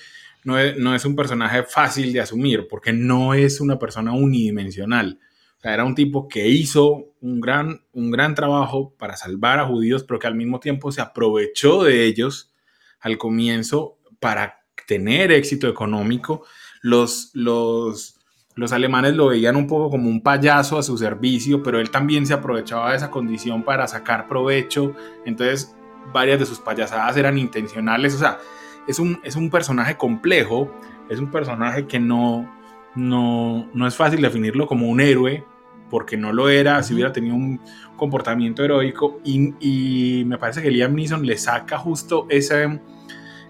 no 0.44 0.96
es, 0.96 1.06
un 1.06 1.16
personaje 1.16 1.64
fácil 1.64 2.14
de 2.14 2.22
asumir 2.22 2.68
porque 2.68 2.94
no 2.94 3.34
es 3.34 3.60
una 3.60 3.78
persona 3.78 4.14
unidimensional. 4.14 5.20
O 5.58 5.62
sea, 5.62 5.74
era 5.74 5.84
un 5.84 5.96
tipo 5.96 6.28
que 6.28 6.48
hizo 6.48 7.14
un 7.20 7.42
gran, 7.42 7.82
un 7.92 8.12
gran 8.12 8.34
trabajo 8.34 8.96
para 8.98 9.18
salvar 9.18 9.60
a 9.60 9.66
judíos, 9.66 10.04
pero 10.04 10.20
que 10.20 10.28
al 10.28 10.36
mismo 10.36 10.60
tiempo 10.60 10.92
se 10.92 11.02
aprovechó 11.02 11.84
de 11.84 12.06
ellos 12.06 12.54
al 13.02 13.18
comienzo 13.18 13.98
para 14.20 14.66
tener 14.88 15.32
éxito 15.32 15.68
económico. 15.68 16.46
Los, 16.82 17.32
los, 17.34 18.18
los 18.60 18.74
alemanes 18.74 19.15
lo 19.15 19.28
veían 19.28 19.56
un 19.56 19.67
poco 19.67 19.89
como 19.89 20.10
un 20.10 20.19
payaso 20.19 20.78
a 20.78 20.84
su 20.84 20.98
servicio, 20.98 21.63
pero 21.63 21.80
él 21.80 21.89
también 21.89 22.26
se 22.26 22.34
aprovechaba 22.34 22.91
de 22.91 22.98
esa 22.98 23.10
condición 23.10 23.63
para 23.63 23.88
sacar 23.88 24.28
provecho. 24.28 24.93
Entonces, 25.26 25.74
varias 26.12 26.39
de 26.39 26.45
sus 26.45 26.60
payasadas 26.60 27.15
eran 27.15 27.38
intencionales. 27.38 28.15
O 28.15 28.17
sea, 28.17 28.38
es 28.86 29.00
un, 29.00 29.22
es 29.24 29.38
un 29.38 29.50
personaje 29.50 29.95
complejo, 29.95 30.76
es 31.10 31.19
un 31.19 31.32
personaje 31.32 31.88
que 31.88 32.02
no, 32.02 32.54
no, 32.95 33.69
no 33.74 33.88
es 33.88 33.95
fácil 33.95 34.22
definirlo 34.22 34.67
como 34.67 34.89
un 34.89 35.00
héroe, 35.00 35.45
porque 35.89 36.17
no 36.17 36.34
lo 36.34 36.50
era, 36.50 36.84
si 36.84 36.93
hubiera 36.93 37.13
tenido 37.13 37.36
un 37.36 37.62
comportamiento 37.95 38.65
heroico. 38.65 39.22
Y, 39.24 40.24
me 40.26 40.38
parece 40.38 40.62
que 40.62 40.69
Liam 40.69 40.93
Neeson 40.95 41.26
le 41.26 41.38
saca 41.38 41.78
justo 41.78 42.28
esa, 42.30 42.62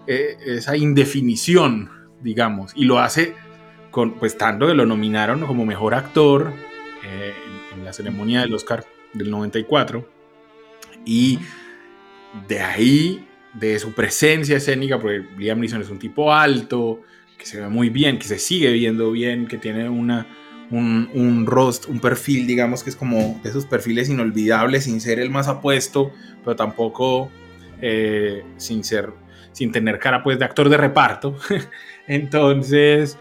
eh, 0.06 0.38
esa 0.46 0.78
indefinición, 0.78 1.90
digamos, 2.22 2.74
y 2.76 2.86
lo 2.86 3.00
hace 3.00 3.34
con, 3.92 4.20
pues 4.20 4.38
tanto 4.38 4.68
que 4.68 4.74
lo 4.74 4.86
nominaron 4.86 5.46
como 5.46 5.66
mejor 5.66 5.94
actor 5.94 6.54
eh, 7.04 7.34
en, 7.74 7.86
la 7.86 7.94
ceremonia 7.94 8.42
del 8.42 8.54
Oscar 8.54 8.86
del 9.14 9.32
94. 9.32 10.08
Y 11.06 11.40
de 12.48 12.60
ahí, 12.60 13.28
de 13.54 13.80
su 13.80 13.94
presencia 13.94 14.58
escénica, 14.58 15.00
porque 15.00 15.26
Liam 15.38 15.60
Neeson 15.60 15.82
es 15.82 15.90
un 15.90 16.00
tipo 16.00 16.34
alto, 16.34 17.02
que 17.38 17.46
se 17.46 17.60
ve 17.60 17.70
muy 17.70 17.90
bien, 17.90 18.20
que 18.20 18.28
se 18.28 18.38
sigue 18.38 18.72
viendo 18.74 19.12
bien, 19.12 19.48
que 19.48 19.58
tiene 19.58 19.90
una, 19.90 20.28
un, 20.72 21.10
un 21.14 21.46
rostro, 21.46 21.92
un 21.92 22.00
perfil, 22.00 22.46
digamos, 22.46 22.84
que 22.84 22.90
es 22.90 22.96
como 22.96 23.40
de 23.42 23.50
esos 23.50 23.66
perfiles 23.66 24.10
inolvidables, 24.10 24.84
sin 24.84 25.00
ser 25.02 25.20
el 25.20 25.30
más 25.30 25.48
apuesto, 25.48 26.12
pero 26.44 26.56
tampoco 26.56 27.32
eh, 27.82 28.44
sin 28.58 28.84
ser, 28.84 29.12
sin 29.54 29.72
tener 29.72 30.00
cara 30.00 30.22
pues 30.22 30.38
de 30.38 30.46
actor 30.46 30.70
de 30.70 30.78
reparto. 30.78 31.38
Entonces, 32.08 33.18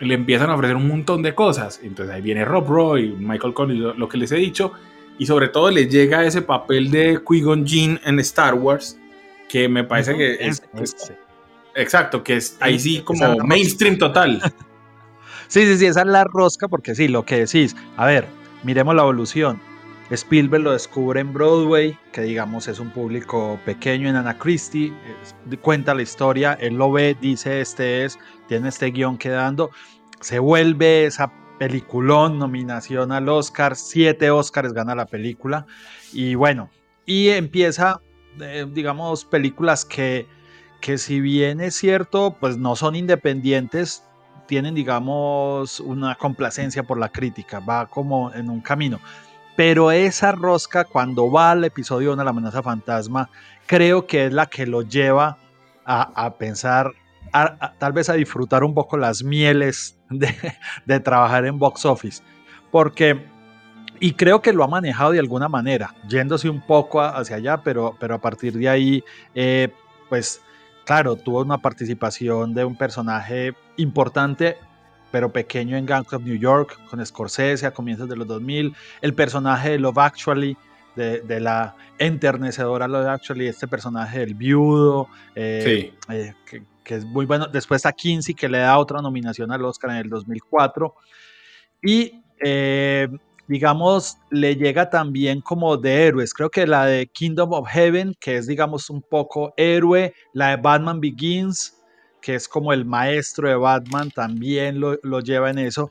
le 0.00 0.14
empiezan 0.14 0.50
a 0.50 0.54
ofrecer 0.54 0.76
un 0.76 0.88
montón 0.88 1.22
de 1.22 1.34
cosas. 1.34 1.80
Entonces 1.82 2.14
ahí 2.14 2.22
viene 2.22 2.44
Rob 2.44 2.66
Roy, 2.66 3.10
Michael 3.18 3.54
Collins, 3.54 3.96
lo, 3.96 4.08
que 4.08 4.16
les 4.16 4.32
he 4.32 4.36
dicho. 4.36 4.72
Y 5.18 5.26
sobre 5.26 5.48
todo 5.48 5.70
le 5.70 5.86
llega 5.86 6.24
ese 6.24 6.42
papel 6.42 6.90
de 6.90 7.22
Qui-Gon 7.22 7.66
Jinn 7.66 8.00
en 8.04 8.18
Star 8.20 8.54
Wars, 8.54 8.98
que 9.48 9.68
me 9.68 9.84
parece 9.84 10.16
que 10.16 10.38
es, 10.40 10.62
Exacto, 11.74 12.24
que 12.24 12.36
es 12.36 12.56
ahí 12.60 12.78
sí 12.80 13.00
como 13.02 13.36
mainstream 13.44 13.98
total. 13.98 14.40
sí, 15.48 15.66
sí, 15.66 15.78
sí, 15.78 15.86
esa 15.86 16.00
es 16.00 16.06
la 16.06 16.24
rosca, 16.24 16.68
porque 16.68 16.94
sí, 16.94 17.06
lo 17.06 17.24
que 17.24 17.44
decís. 17.44 17.76
A 17.96 18.06
ver, 18.06 18.26
miremos 18.64 18.94
la 18.94 19.02
evolución. 19.02 19.60
Spielberg 20.10 20.64
lo 20.64 20.72
descubre 20.72 21.20
en 21.20 21.32
Broadway, 21.32 21.96
que 22.12 22.22
digamos 22.22 22.66
es 22.66 22.80
un 22.80 22.90
público 22.90 23.60
pequeño 23.64 24.08
en 24.08 24.16
Anachristie, 24.16 24.92
cuenta 25.62 25.94
la 25.94 26.02
historia, 26.02 26.54
él 26.54 26.74
lo 26.74 26.90
ve, 26.90 27.16
dice 27.20 27.60
este 27.60 28.04
es, 28.04 28.18
tiene 28.48 28.70
este 28.70 28.90
guion 28.90 29.18
quedando, 29.18 29.70
se 30.20 30.40
vuelve 30.40 31.06
esa 31.06 31.32
peliculón, 31.60 32.40
nominación 32.40 33.12
al 33.12 33.28
Oscar, 33.28 33.76
siete 33.76 34.32
Oscars 34.32 34.72
gana 34.72 34.96
la 34.96 35.06
película, 35.06 35.66
y 36.12 36.34
bueno, 36.34 36.70
y 37.06 37.28
empieza, 37.28 38.00
eh, 38.40 38.66
digamos, 38.68 39.24
películas 39.24 39.84
que, 39.84 40.26
que 40.80 40.98
si 40.98 41.20
bien 41.20 41.60
es 41.60 41.76
cierto, 41.76 42.36
pues 42.40 42.56
no 42.56 42.74
son 42.74 42.96
independientes, 42.96 44.02
tienen, 44.48 44.74
digamos, 44.74 45.78
una 45.78 46.16
complacencia 46.16 46.82
por 46.82 46.98
la 46.98 47.10
crítica, 47.10 47.60
va 47.60 47.86
como 47.86 48.32
en 48.34 48.50
un 48.50 48.60
camino 48.60 48.98
pero 49.56 49.90
esa 49.90 50.32
rosca 50.32 50.84
cuando 50.84 51.30
va 51.30 51.52
al 51.52 51.64
episodio 51.64 52.12
1 52.12 52.20
de 52.20 52.24
la 52.24 52.30
amenaza 52.30 52.62
fantasma, 52.62 53.30
creo 53.66 54.06
que 54.06 54.26
es 54.26 54.32
la 54.32 54.46
que 54.46 54.66
lo 54.66 54.82
lleva 54.82 55.38
a, 55.84 56.34
pensar, 56.38 56.92
tal 57.78 57.92
vez 57.92 58.08
a 58.08 58.14
disfrutar 58.14 58.62
un 58.62 58.74
poco 58.74 58.96
las 58.96 59.24
mieles 59.24 59.98
de, 60.08 61.00
trabajar 61.00 61.44
en 61.46 61.58
box 61.58 61.84
office. 61.84 62.22
Porque, 62.70 63.26
y 63.98 64.12
creo 64.12 64.40
que 64.40 64.52
lo 64.52 64.62
ha 64.62 64.68
manejado 64.68 65.12
de 65.12 65.18
alguna 65.18 65.48
manera, 65.48 65.94
yéndose 66.08 66.48
un 66.48 66.60
poco 66.60 67.00
hacia 67.00 67.36
allá, 67.36 67.58
pero, 67.62 67.96
pero 67.98 68.14
a 68.14 68.20
partir 68.20 68.56
de 68.56 68.68
ahí, 68.68 69.04
eh, 69.34 69.68
pues 70.08 70.40
claro, 70.84 71.16
tuvo 71.16 71.40
una 71.40 71.58
participación 71.58 72.54
de 72.54 72.64
un 72.64 72.76
personaje 72.76 73.54
importante 73.76 74.56
pero 75.10 75.32
pequeño 75.32 75.76
en 75.76 75.86
Gangs 75.86 76.12
of 76.12 76.22
New 76.22 76.38
York, 76.38 76.78
con 76.88 77.04
Scorsese 77.04 77.66
a 77.66 77.72
comienzos 77.72 78.08
de 78.08 78.16
los 78.16 78.26
2000, 78.26 78.74
el 79.00 79.14
personaje 79.14 79.70
de 79.70 79.78
Love 79.78 79.98
Actually, 79.98 80.56
de, 80.96 81.40
la 81.40 81.74
enternecedora 81.98 82.86
Love 82.86 83.08
Actually, 83.08 83.46
este 83.46 83.66
personaje 83.66 84.20
del 84.20 84.34
viudo, 84.34 85.08
eh, 85.34 85.92
eh, 86.10 86.34
que, 86.44 86.62
que 86.84 86.94
es 86.96 87.04
muy 87.04 87.24
bueno. 87.24 87.46
Después 87.46 87.86
a 87.86 87.92
Kinsey, 87.92 88.34
que 88.34 88.48
le 88.48 88.58
da 88.58 88.78
otra 88.78 89.00
nominación 89.00 89.50
al 89.52 89.64
Oscar 89.64 89.92
en 89.92 89.96
el 89.98 90.10
2004. 90.10 90.94
Y 91.82 92.22
eh, 92.40 93.08
digamos, 93.46 94.18
le 94.30 94.56
llega 94.56 94.90
también 94.90 95.40
como 95.40 95.76
de 95.76 96.06
héroes. 96.06 96.32
Creo 96.32 96.50
que 96.50 96.66
la 96.66 96.86
de 96.86 97.06
Kingdom 97.08 97.52
of 97.52 97.68
Heaven, 97.68 98.14
que 98.20 98.36
es, 98.36 98.46
digamos, 98.46 98.90
un 98.90 99.02
poco 99.02 99.52
héroe. 99.56 100.14
La 100.32 100.50
de 100.50 100.56
Batman 100.56 101.00
Begins, 101.00 101.79
que 102.20 102.34
es 102.34 102.48
como 102.48 102.72
el 102.72 102.84
maestro 102.84 103.48
de 103.48 103.56
Batman, 103.56 104.10
también 104.10 104.80
lo, 104.80 104.98
lo 105.02 105.20
lleva 105.20 105.50
en 105.50 105.58
eso. 105.58 105.90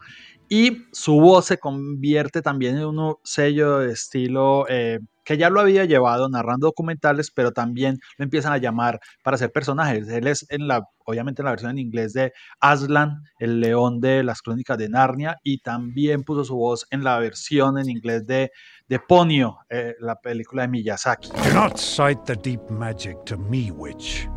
Y 0.52 0.86
su 0.92 1.20
voz 1.20 1.46
se 1.46 1.60
convierte 1.60 2.42
también 2.42 2.78
en 2.78 2.86
un 2.86 3.16
sello 3.24 3.80
de 3.80 3.94
estilo 3.94 4.66
eh, 4.68 5.00
que 5.24 5.38
ya 5.38 5.52
lo 5.52 5.62
había 5.62 5.86
llevado 5.86 6.28
narrando 6.28 6.66
documentales, 6.66 7.30
pero 7.30 7.52
también 7.52 8.00
lo 8.18 8.24
empiezan 8.24 8.52
a 8.52 8.58
llamar 8.58 9.00
para 9.24 9.36
hacer 9.36 9.52
personajes. 9.52 10.08
Él 10.08 10.26
es 10.26 10.48
en 10.50 10.68
la, 10.68 10.82
obviamente 11.06 11.44
en 11.44 11.46
la 11.46 11.52
versión 11.52 11.70
en 11.70 11.78
inglés 11.78 12.14
de 12.14 12.34
Aslan, 12.60 13.22
el 13.38 13.60
león 13.60 14.02
de 14.02 14.24
las 14.24 14.42
crónicas 14.42 14.80
de 14.80 14.90
Narnia, 14.90 15.38
y 15.44 15.60
también 15.60 16.24
puso 16.24 16.44
su 16.44 16.56
voz 16.56 16.88
en 16.90 17.04
la 17.04 17.20
versión 17.20 17.78
en 17.78 17.88
inglés 17.92 18.26
de, 18.26 18.50
de 18.88 19.00
Ponyo, 19.00 19.58
eh, 19.70 19.94
la 20.00 20.16
película 20.16 20.64
de 20.64 20.70
Miyazaki. 20.70 21.30
Do 21.30 21.54
not 21.54 21.78
cite 21.78 22.22
the 22.26 22.36
deep 22.36 22.68
magic 22.72 23.24
to 23.26 23.38
me, 23.38 23.70
witch. 23.70 24.28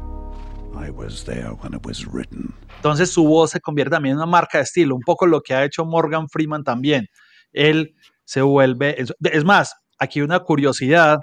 Entonces 2.76 3.10
su 3.10 3.24
voz 3.24 3.50
se 3.50 3.60
convierte 3.60 3.92
también 3.92 4.14
en 4.14 4.18
una 4.18 4.26
marca 4.26 4.58
de 4.58 4.64
estilo, 4.64 4.94
un 4.94 5.02
poco 5.02 5.26
lo 5.26 5.40
que 5.40 5.54
ha 5.54 5.64
hecho 5.64 5.84
Morgan 5.84 6.28
Freeman 6.28 6.64
también. 6.64 7.06
Él 7.52 7.94
se 8.24 8.42
vuelve, 8.42 8.96
es 8.98 9.44
más, 9.44 9.74
aquí 9.98 10.20
una 10.20 10.40
curiosidad, 10.40 11.18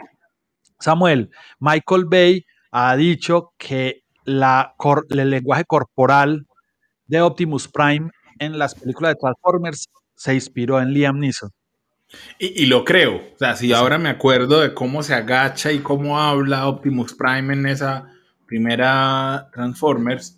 Samuel, 0.79 1.29
Michael 1.59 2.05
Bay 2.05 2.45
ha 2.71 2.95
dicho 2.95 3.53
que 3.57 4.03
la, 4.23 4.75
el 5.09 5.29
lenguaje 5.29 5.65
corporal 5.65 6.45
de 7.07 7.21
Optimus 7.21 7.67
Prime 7.67 8.09
en 8.39 8.57
las 8.57 8.75
películas 8.75 9.13
de 9.13 9.19
Transformers 9.19 9.87
se 10.15 10.33
inspiró 10.33 10.79
en 10.79 10.93
Liam 10.93 11.19
Neeson. 11.19 11.49
Y, 12.39 12.65
lo 12.65 12.85
creo, 12.85 13.17
o 13.17 13.37
sea, 13.37 13.55
si 13.55 13.71
ahora 13.71 13.99
me 13.99 14.09
acuerdo 14.09 14.61
de 14.61 14.73
cómo 14.73 15.03
se 15.03 15.13
agacha 15.13 15.71
y 15.71 15.79
cómo 15.79 16.19
habla 16.19 16.67
Optimus 16.67 17.13
Prime 17.13 17.53
en 17.53 17.67
esa 17.67 18.07
primera 18.49 19.47
Transformers, 19.53 20.37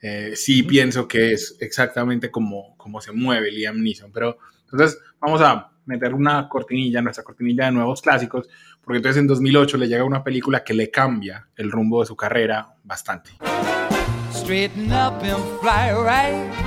eh, 0.00 0.32
sí 0.34 0.64
pienso 0.64 1.06
que 1.06 1.32
es 1.32 1.56
exactamente 1.60 2.28
como, 2.28 2.76
como 2.76 3.00
se 3.00 3.12
mueve 3.12 3.52
Liam 3.52 3.80
Neeson. 3.80 4.10
Pero 4.12 4.36
entonces 4.64 4.98
vamos 5.20 5.40
a 5.40 5.70
meter 5.86 6.12
una 6.12 6.48
cortinilla, 6.48 7.00
nuestra 7.00 7.22
cortinilla 7.22 7.66
de 7.66 7.72
nuevos 7.72 8.02
clásicos, 8.02 8.48
porque 8.82 8.96
entonces 8.96 9.20
en 9.20 9.28
2008 9.28 9.76
le 9.78 9.86
llega 9.86 10.04
una 10.04 10.24
película 10.24 10.64
que 10.64 10.74
le 10.74 10.90
cambia 10.90 11.48
el 11.56 11.70
rumbo 11.70 12.00
de 12.00 12.06
su 12.06 12.16
carrera 12.16 12.74
bastante. 12.82 13.30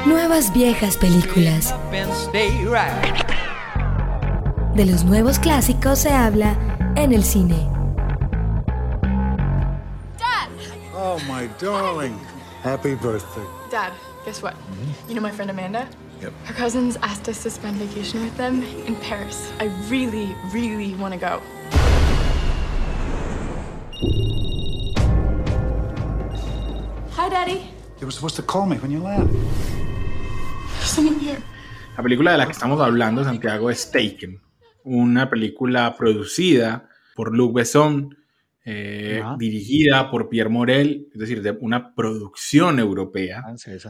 Nuevas 0.05 0.53
viejas 0.53 0.97
películas. 0.97 1.75
De 4.75 4.85
los 4.85 5.03
nuevos 5.03 5.39
clásicos 5.39 5.99
se 5.99 6.11
habla 6.11 6.93
en 6.95 7.11
el 7.11 7.23
cine. 7.23 7.74
Oh, 11.15 11.23
my 11.29 11.47
darling. 11.59 12.19
Happy 12.61 12.93
birthday. 12.93 13.45
Dad, 13.71 13.93
guess 14.25 14.43
what? 14.43 14.53
Mm-hmm. 14.53 15.07
You 15.07 15.15
know 15.15 15.21
my 15.21 15.31
friend 15.31 15.49
Amanda? 15.49 15.87
Yep. 16.19 16.33
Her 16.43 16.53
cousins 16.53 16.97
asked 16.97 17.29
us 17.29 17.41
to 17.43 17.49
spend 17.49 17.77
vacation 17.77 18.19
with 18.19 18.35
them 18.35 18.61
in 18.85 18.97
Paris. 18.97 19.49
I 19.61 19.71
really, 19.87 20.35
really 20.51 20.93
want 20.95 21.13
to 21.13 21.17
go. 21.17 21.41
Hi, 27.11 27.29
Daddy. 27.29 27.71
You 28.01 28.07
were 28.07 28.11
supposed 28.11 28.35
to 28.35 28.41
call 28.41 28.65
me 28.65 28.75
when 28.75 28.91
you 28.91 28.99
land. 28.99 29.29
Someone 30.81 31.17
here. 31.17 31.41
La 31.95 32.03
película 32.03 32.31
de 32.31 32.39
la 32.39 32.45
que 32.45 32.51
estamos 32.51 32.81
hablando, 32.81 33.23
Santiago, 33.23 33.69
es 33.69 33.89
Taken, 33.89 34.41
una 34.83 35.29
película 35.29 35.95
producida 35.95 36.89
por 37.15 37.33
Luc 37.33 37.53
Besson, 37.53 38.17
eh, 38.67 39.21
dirigida 39.37 40.09
por 40.09 40.27
Pierre 40.27 40.49
Morel, 40.49 41.07
es 41.13 41.19
decir, 41.19 41.43
de 41.43 41.51
una 41.51 41.93
producción 41.93 42.79
europea. 42.79 43.45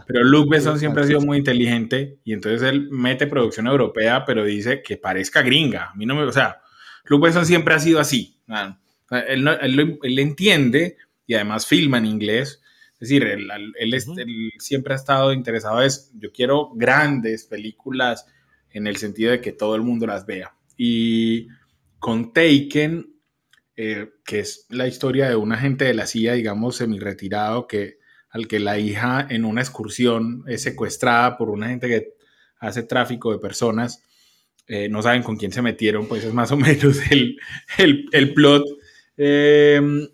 Pero 0.05 0.23
Luc 0.25 0.49
Besson 0.49 0.77
siempre 0.77 1.03
ha 1.03 1.07
sido 1.07 1.21
muy 1.21 1.37
inteligente 1.37 2.19
y 2.25 2.33
entonces 2.33 2.61
él 2.61 2.89
mete 2.91 3.25
producción 3.25 3.67
europea, 3.67 4.25
pero 4.25 4.43
dice 4.43 4.83
que 4.83 4.97
parezca 4.97 5.41
gringa. 5.41 5.91
A 5.91 5.95
mí 5.95 6.05
no 6.05 6.13
me, 6.13 6.23
o 6.23 6.31
sea, 6.33 6.61
Luc 7.05 7.23
Besson 7.23 7.45
siempre 7.45 7.73
ha 7.73 7.79
sido 7.79 8.01
así. 8.01 8.41
Él, 9.29 9.47
él, 9.47 10.19
entiende 10.19 10.97
y 11.25 11.35
además 11.35 11.65
filma 11.65 11.97
en 11.97 12.07
inglés. 12.07 12.61
Es 12.95 13.07
decir, 13.07 13.23
él, 13.23 13.49
él, 13.79 14.51
siempre 14.59 14.93
ha 14.93 14.97
estado 14.97 15.31
interesado 15.31 15.81
es, 15.81 16.11
yo 16.19 16.33
quiero 16.33 16.71
grandes 16.75 17.45
películas 17.45 18.25
en 18.71 18.87
el 18.87 18.97
sentido 18.97 19.31
de 19.31 19.39
que 19.39 19.53
todo 19.53 19.75
el 19.75 19.83
mundo 19.83 20.05
las 20.05 20.25
vea. 20.25 20.53
Y 20.75 21.47
con 21.97 22.33
Taken 22.33 23.14
eh, 23.77 24.11
que 24.23 24.39
es 24.39 24.65
la 24.69 24.87
historia 24.87 25.27
de 25.27 25.35
un 25.35 25.51
agente 25.51 25.85
de 25.85 25.93
la 25.93 26.07
CIA, 26.07 26.33
digamos, 26.33 26.77
semi-retirado, 26.77 27.67
que, 27.67 27.99
al 28.29 28.47
que 28.47 28.59
la 28.59 28.79
hija 28.79 29.25
en 29.29 29.43
una 29.45 29.61
excursión 29.61 30.43
es 30.47 30.63
secuestrada 30.63 31.37
por 31.37 31.49
una 31.49 31.67
gente 31.67 31.87
que 31.87 32.13
hace 32.59 32.83
tráfico 32.83 33.31
de 33.31 33.39
personas. 33.39 34.03
Eh, 34.67 34.89
no 34.89 35.01
saben 35.01 35.23
con 35.23 35.37
quién 35.37 35.51
se 35.51 35.61
metieron, 35.61 36.07
pues 36.07 36.23
es 36.23 36.33
más 36.33 36.51
o 36.51 36.57
menos 36.57 36.99
el, 37.11 37.37
el, 37.77 38.33
plot. 38.33 38.63
Em, 39.17 40.07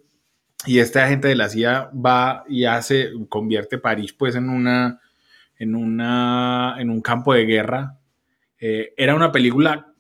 y 0.65 0.79
este 0.79 0.99
agente 0.99 1.27
de 1.27 1.35
la 1.35 1.49
CIA 1.49 1.91
va 1.93 2.43
y 2.49 2.65
hace, 2.65 3.11
convierte 3.29 3.77
París 3.77 4.13
pues 4.13 4.35
en 4.35 4.49
una, 4.49 4.99
en 5.57 5.75
una, 5.75 6.75
en 6.79 6.89
un 6.89 7.01
campo 7.01 7.33
de 7.33 7.45
guerra. 7.45 7.99
Eh, 8.59 8.93
era 8.97 9.15
una 9.15 9.31
película, 9.31 9.93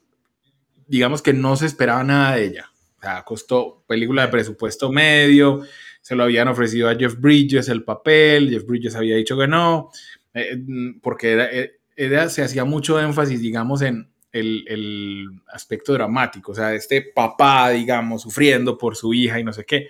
digamos 0.87 1.21
que 1.21 1.33
no 1.33 1.55
se 1.55 1.65
esperaba 1.67 2.03
nada 2.03 2.35
de 2.35 2.45
ella. 2.45 2.70
O 3.01 3.03
sea, 3.03 3.23
costó 3.23 3.83
película 3.87 4.23
de 4.23 4.27
presupuesto 4.27 4.91
medio, 4.91 5.63
se 6.01 6.15
lo 6.15 6.23
habían 6.23 6.47
ofrecido 6.47 6.87
a 6.87 6.95
Jeff 6.95 7.19
Bridges 7.19 7.67
el 7.67 7.83
papel, 7.83 8.51
Jeff 8.51 8.63
Bridges 8.63 8.95
había 8.95 9.15
dicho 9.15 9.35
que 9.35 9.47
no, 9.47 9.89
eh, 10.35 10.61
porque 11.01 11.79
era, 11.95 12.29
se 12.29 12.43
hacía 12.43 12.63
mucho 12.63 12.99
énfasis, 12.99 13.41
digamos, 13.41 13.81
en 13.81 14.07
el, 14.31 14.65
el, 14.67 15.27
aspecto 15.51 15.93
dramático, 15.93 16.51
o 16.51 16.55
sea, 16.55 16.75
este 16.75 17.01
papá, 17.01 17.71
digamos, 17.71 18.21
sufriendo 18.21 18.77
por 18.77 18.95
su 18.95 19.15
hija 19.15 19.39
y 19.39 19.43
no 19.43 19.51
sé 19.51 19.65
qué. 19.65 19.87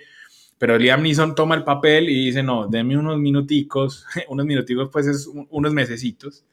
Pero 0.56 0.78
Liam 0.78 1.02
Neeson 1.02 1.34
toma 1.34 1.54
el 1.54 1.64
papel 1.64 2.08
y 2.08 2.26
dice, 2.26 2.42
no, 2.42 2.66
denme 2.66 2.96
unos 2.96 3.18
minuticos, 3.18 4.06
unos 4.28 4.46
minuticos 4.46 4.88
pues 4.90 5.06
es 5.06 5.26
unos 5.26 5.72
mesecitos, 5.74 6.46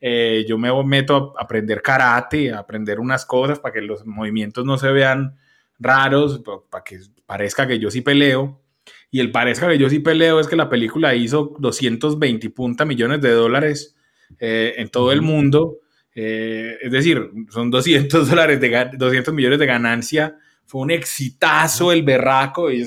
eh, 0.00 0.46
yo 0.48 0.56
me 0.56 0.70
meto 0.84 1.34
a 1.38 1.42
aprender 1.42 1.82
karate, 1.82 2.52
a 2.52 2.60
aprender 2.60 3.00
unas 3.00 3.26
cosas 3.26 3.58
para 3.58 3.74
que 3.74 3.82
los 3.82 4.06
movimientos 4.06 4.64
no 4.64 4.78
se 4.78 4.90
vean 4.90 5.36
raros, 5.78 6.42
para 6.70 6.84
que 6.84 6.98
parezca 7.26 7.66
que 7.66 7.78
yo 7.78 7.90
sí 7.90 8.00
peleo. 8.00 8.62
Y 9.10 9.20
el 9.20 9.30
parezca 9.30 9.68
que 9.68 9.78
yo 9.78 9.88
sí 9.88 9.98
peleo 9.98 10.40
es 10.40 10.46
que 10.46 10.56
la 10.56 10.68
película 10.68 11.14
hizo 11.14 11.54
220 11.58 12.50
punta 12.50 12.84
millones 12.84 13.20
de 13.20 13.30
dólares 13.30 13.96
eh, 14.38 14.74
en 14.76 14.88
todo 14.88 15.12
el 15.12 15.22
mundo. 15.22 15.78
Eh, 16.14 16.78
es 16.82 16.92
decir, 16.92 17.30
son 17.50 17.70
200, 17.70 18.28
dólares 18.30 18.60
de, 18.60 18.90
200 18.96 19.34
millones 19.34 19.58
de 19.58 19.66
ganancia. 19.66 20.36
Fue 20.66 20.80
un 20.80 20.90
exitazo 20.90 21.92
el 21.92 22.02
berraco. 22.02 22.70
Y, 22.70 22.86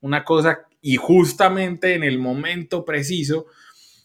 una 0.00 0.24
cosa, 0.24 0.60
y 0.80 0.96
justamente 0.96 1.94
en 1.94 2.04
el 2.04 2.18
momento 2.18 2.84
preciso 2.84 3.46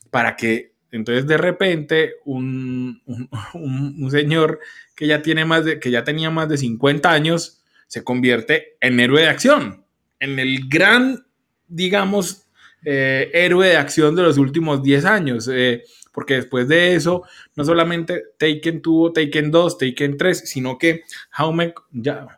para 0.09 0.35
que 0.35 0.73
entonces 0.91 1.27
de 1.27 1.37
repente 1.37 2.13
un, 2.23 3.01
un, 3.05 3.29
un, 3.53 4.11
señor 4.11 4.59
que 4.95 5.07
ya, 5.07 5.21
tiene 5.21 5.43
más 5.43 5.65
de, 5.65 5.79
que 5.79 5.91
ya 5.91 6.03
tenía 6.03 6.29
más 6.29 6.47
de 6.47 6.57
50 6.57 7.11
años 7.11 7.64
se 7.87 8.03
convierte 8.03 8.77
en 8.79 8.99
héroe 8.99 9.21
de 9.21 9.27
acción, 9.27 9.85
en 10.19 10.39
el 10.39 10.67
gran, 10.67 11.25
digamos, 11.67 12.47
eh, 12.83 13.31
héroe 13.33 13.69
de 13.69 13.77
acción 13.77 14.15
de 14.15 14.23
los 14.23 14.37
últimos 14.37 14.83
10 14.83 15.05
años. 15.05 15.49
Eh, 15.51 15.83
porque 16.15 16.35
después 16.35 16.69
de 16.69 16.95
eso, 16.95 17.23
no 17.57 17.65
solamente 17.65 18.23
Taken 18.39 18.81
tuvo 18.81 19.11
Taken 19.11 19.51
2, 19.51 19.77
Taken 19.77 20.15
3, 20.15 20.49
sino 20.49 20.77
que 20.77 21.03
Jaume, 21.29 21.73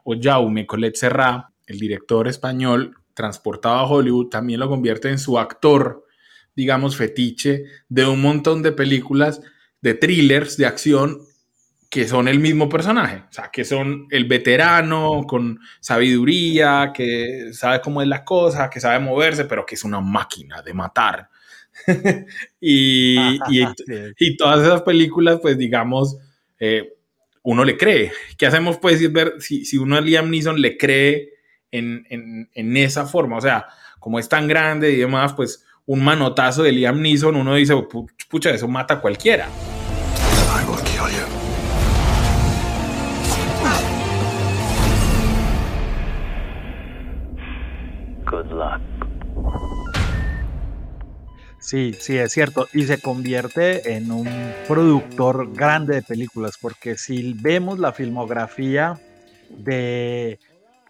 o 0.04 0.16
Jaume 0.20 0.66
Colette 0.66 0.98
Serra, 0.98 1.54
el 1.68 1.78
director 1.78 2.28
español 2.28 2.96
transportado 3.14 3.76
a 3.76 3.88
Hollywood, 3.88 4.30
también 4.30 4.60
lo 4.60 4.68
convierte 4.68 5.10
en 5.10 5.20
su 5.20 5.38
actor, 5.38 6.06
digamos, 6.56 6.96
fetiche 6.98 7.66
de 7.88 8.08
un 8.08 8.20
montón 8.20 8.64
de 8.64 8.72
películas, 8.72 9.42
de 9.82 9.94
thrillers 9.94 10.58
de 10.58 10.66
acción 10.66 11.22
que 11.90 12.08
son 12.08 12.28
el 12.28 12.40
mismo 12.40 12.68
personaje, 12.68 13.24
o 13.30 13.32
sea, 13.32 13.50
que 13.52 13.64
son 13.64 14.08
el 14.10 14.26
veterano 14.26 15.24
con 15.26 15.60
sabiduría, 15.80 16.92
que 16.94 17.54
sabe 17.54 17.80
cómo 17.82 18.02
es 18.02 18.08
la 18.08 18.26
cosa, 18.26 18.70
que 18.70 18.82
sabe 18.82 19.00
moverse, 19.00 19.46
pero 19.46 19.66
que 19.66 19.76
es 19.76 19.84
una 19.84 20.02
máquina 20.02 20.62
de 20.62 20.74
matar. 20.74 21.30
y, 22.60 23.40
y, 24.20 24.38
todas 24.38 24.66
esas 24.66 24.82
películas, 24.82 25.40
pues 25.42 25.58
digamos, 25.58 26.18
eh, 26.60 26.94
uno 27.44 27.64
le 27.64 27.78
cree. 27.78 28.12
¿Qué 28.38 28.46
hacemos? 28.46 28.78
Pues 28.78 29.12
ver 29.14 29.36
si, 29.40 29.64
si 29.64 29.78
uno 29.78 29.96
a 29.96 30.02
Liam 30.02 30.30
Neeson 30.30 30.60
le 30.60 30.78
cree 30.78 31.30
en, 31.72 32.06
en, 32.10 32.50
en, 32.54 32.78
esa 32.78 33.06
forma, 33.06 33.38
o 33.38 33.42
sea, 33.42 33.68
como 34.00 34.20
es 34.20 34.28
tan 34.28 34.48
grande 34.48 34.92
y 34.92 34.98
demás, 34.98 35.34
pues 35.34 35.66
un 35.86 36.04
manotazo 36.04 36.64
de 36.64 36.74
Liam 36.74 37.02
Neeson, 37.02 37.36
uno 37.36 37.56
dice, 37.56 37.74
pucha, 38.30 38.50
eso 38.50 38.68
mata 38.68 38.96
a 38.96 39.02
cualquiera. 39.02 39.48
Sí, 51.60 51.94
sí, 52.00 52.18
es 52.18 52.32
cierto. 52.32 52.68
Y 52.74 52.84
se 52.84 53.02
convierte 53.02 53.96
en 53.96 54.12
un 54.12 54.30
productor 54.68 55.54
grande 55.54 55.96
de 55.96 56.02
películas, 56.02 56.58
porque 56.62 56.98
si 56.98 57.34
vemos 57.34 57.80
la 57.80 57.92
filmografía 57.92 59.00
de 59.50 60.40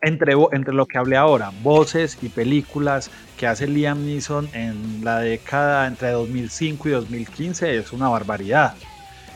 entre, 0.01 0.33
entre 0.51 0.73
lo 0.73 0.85
que 0.85 0.97
hablé 0.97 1.17
ahora, 1.17 1.51
voces 1.63 2.17
y 2.21 2.29
películas 2.29 3.09
que 3.37 3.47
hace 3.47 3.67
Liam 3.67 4.05
Neeson 4.05 4.49
en 4.53 5.03
la 5.03 5.19
década 5.19 5.87
entre 5.87 6.11
2005 6.11 6.89
y 6.89 6.91
2015 6.91 7.77
es 7.77 7.91
una 7.93 8.09
barbaridad. 8.09 8.75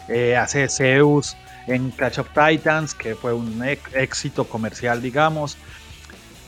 Eh, 0.07 0.35
hace 0.35 0.67
Zeus 0.67 1.35
en 1.67 1.91
Catch 1.91 2.19
of 2.19 2.29
Titans, 2.33 2.93
que 2.93 3.15
fue 3.15 3.33
un 3.33 3.63
éxito 3.93 4.45
comercial, 4.45 5.01
digamos. 5.01 5.57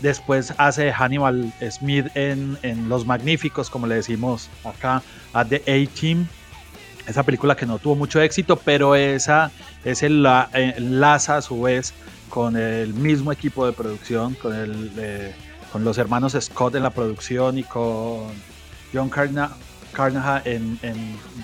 Después 0.03 0.53
hace 0.57 0.91
Hannibal 0.91 1.53
Smith 1.71 2.07
en, 2.13 2.57
Los 2.89 3.05
Magníficos, 3.05 3.69
como 3.69 3.87
le 3.87 3.95
decimos 3.95 4.49
acá, 4.65 5.01
a 5.31 5.45
The 5.45 5.63
A-Team. 5.65 6.27
Esa 7.07 7.23
película 7.23 7.55
que 7.55 7.65
no 7.65 7.79
tuvo 7.79 7.95
mucho 7.95 8.19
éxito, 8.19 8.57
pero 8.57 8.95
esa 8.95 9.49
es 9.85 10.03
el, 10.03 10.27
enlaza 10.51 11.37
a 11.37 11.41
su 11.41 11.61
vez 11.61 11.93
con 12.27 12.57
el 12.57 12.93
mismo 12.93 13.31
equipo 13.31 13.65
de 13.65 13.71
producción, 13.71 14.33
con, 14.33 14.53
el, 14.53 15.33
con 15.71 15.85
los 15.85 15.97
hermanos 15.97 16.35
Scott 16.37 16.75
en 16.75 16.83
la 16.83 16.89
producción 16.89 17.57
y 17.57 17.63
con 17.63 18.27
John 18.93 19.09
Carnahan 19.09 20.41
en, 20.43 20.79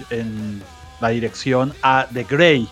en 0.10 0.62
la 1.00 1.08
dirección 1.08 1.74
a 1.82 2.08
The 2.12 2.26
Grey 2.26 2.68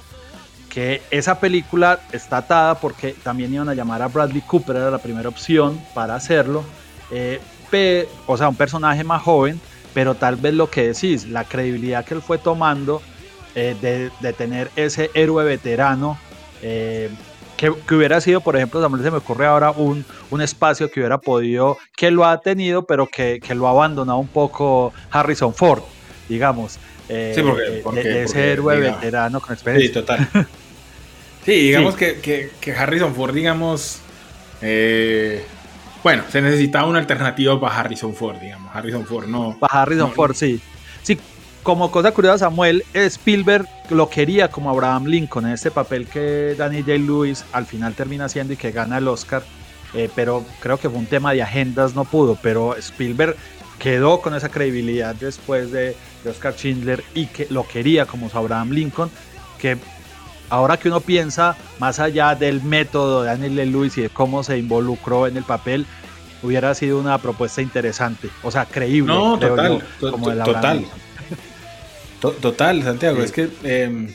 que 0.78 1.02
esa 1.10 1.40
película 1.40 2.02
está 2.12 2.38
atada 2.38 2.76
porque 2.76 3.16
también 3.24 3.52
iban 3.52 3.68
a 3.68 3.74
llamar 3.74 4.04
a 4.04 4.10
Bradley 4.10 4.42
Cooper, 4.42 4.76
era 4.76 4.92
la 4.92 5.00
primera 5.00 5.28
opción 5.28 5.82
para 5.96 6.14
hacerlo. 6.14 6.64
Eh, 7.10 7.40
o 8.28 8.38
sea, 8.38 8.48
un 8.48 8.56
personaje 8.56 9.04
más 9.04 9.24
joven, 9.24 9.60
pero 9.96 10.14
tal 10.14 10.36
vez 10.36 10.54
lo 10.54 10.70
que 10.70 10.90
decís, 10.90 11.26
la 11.26 11.46
credibilidad 11.46 12.06
que 12.06 12.14
él 12.14 12.22
fue 12.22 12.38
tomando 12.38 13.02
eh, 13.56 14.12
de, 14.22 14.34
tener 14.34 14.70
ese 14.76 15.10
héroe 15.16 15.44
veterano, 15.46 16.20
eh, 16.62 17.10
que, 17.58 17.72
hubiera 17.72 18.22
sido, 18.22 18.42
por 18.42 18.56
ejemplo, 18.56 18.80
también 18.80 19.04
se 19.04 19.10
me 19.10 19.18
ocurre 19.18 19.48
ahora 19.48 19.72
un, 19.72 20.06
un 20.30 20.42
espacio 20.42 20.92
que 20.92 21.00
hubiera 21.00 21.18
podido, 21.18 21.80
que 21.96 22.12
lo 22.12 22.24
ha 22.24 22.40
tenido, 22.40 22.86
pero 22.86 23.08
que, 23.08 23.40
que 23.40 23.56
lo 23.56 23.66
ha 23.66 23.72
abandonado 23.72 24.20
un 24.20 24.28
poco 24.28 24.94
Harrison 25.10 25.56
Ford, 25.56 25.82
digamos. 26.30 26.74
sí, 27.08 27.42
porque, 27.84 28.04
de, 28.04 28.24
ese 28.26 28.52
héroe 28.52 28.80
veterano 28.80 29.42
con 29.42 29.54
experiencia. 29.54 29.88
Sí, 29.88 30.06
total. 30.06 30.30
Sí, 31.48 31.54
digamos 31.54 31.96
Que, 31.96 32.52
Harrison 32.78 33.16
Ford, 33.16 33.34
digamos, 33.34 34.02
eh, 34.62 35.46
bueno, 36.04 36.24
se 36.30 36.42
necesitaba 36.42 36.90
una 36.90 37.00
alternativa 37.00 37.58
para 37.58 37.80
Harrison 37.80 38.14
Ford, 38.14 38.36
digamos. 38.38 38.70
Harrison 38.76 39.06
Ford 39.06 39.28
no. 39.28 39.56
Para 39.58 39.84
Harrison 39.84 40.12
Ford, 40.12 40.36
sí. 40.36 40.60
Sí, 41.04 41.18
como 41.64 41.90
cosa 41.90 42.12
curiosa, 42.12 42.40
Samuel 42.40 42.84
Spielberg 42.94 43.66
lo 43.90 44.10
quería 44.10 44.52
como 44.52 44.70
Abraham 44.70 45.06
Lincoln 45.06 45.46
en 45.46 45.54
este 45.54 45.72
papel 45.72 46.06
que 46.08 46.54
Danny 46.58 46.82
J. 46.82 46.98
Lewis 46.98 47.46
al 47.54 47.66
final 47.66 47.94
termina 47.94 48.26
haciendo 48.26 48.52
y 48.52 48.58
que 48.58 48.72
gana 48.72 48.98
el 48.98 49.08
Oscar. 49.08 49.42
Eh, 49.94 50.10
pero 50.14 50.44
creo 50.60 50.78
que 50.78 50.90
fue 50.90 51.00
un 51.00 51.06
tema 51.06 51.32
de 51.32 51.44
agendas, 51.44 51.96
no 51.96 52.04
pudo. 52.04 52.38
Pero 52.42 52.76
Spielberg 52.76 53.38
quedó 53.80 54.20
con 54.20 54.36
esa 54.36 54.50
credibilidad 54.50 55.16
después 55.16 55.72
de, 55.72 55.96
de 56.26 56.30
Oscar 56.30 56.56
Schindler 56.56 57.06
y 57.14 57.28
que 57.28 57.48
lo 57.50 57.66
quería 57.66 58.06
como 58.06 58.30
Abraham 58.34 58.72
Lincoln, 58.72 59.10
que 59.60 59.78
ahora 60.50 60.78
que 60.78 60.88
uno 60.88 61.02
piensa 61.02 61.56
más 61.80 62.00
allá 62.00 62.36
del 62.36 62.62
método 62.62 63.24
de 63.24 63.30
Daniel 63.30 63.72
Lewis 63.72 63.98
y 63.98 64.02
de 64.02 64.10
cómo 64.10 64.44
se 64.44 64.58
involucró 64.58 65.28
en 65.28 65.38
el 65.38 65.44
papel, 65.44 65.86
hubiera 66.44 66.74
sido 66.76 67.00
una 67.00 67.18
propuesta 67.18 67.62
interesante, 67.62 68.30
o 68.44 68.52
sea, 68.52 68.66
creíble. 68.66 69.14
No, 69.14 69.38
total, 69.40 69.84
total. 70.00 70.86
Total, 72.20 72.82
Santiago, 72.82 73.22
es 73.22 73.32
que 73.32 73.48
em, 73.64 74.08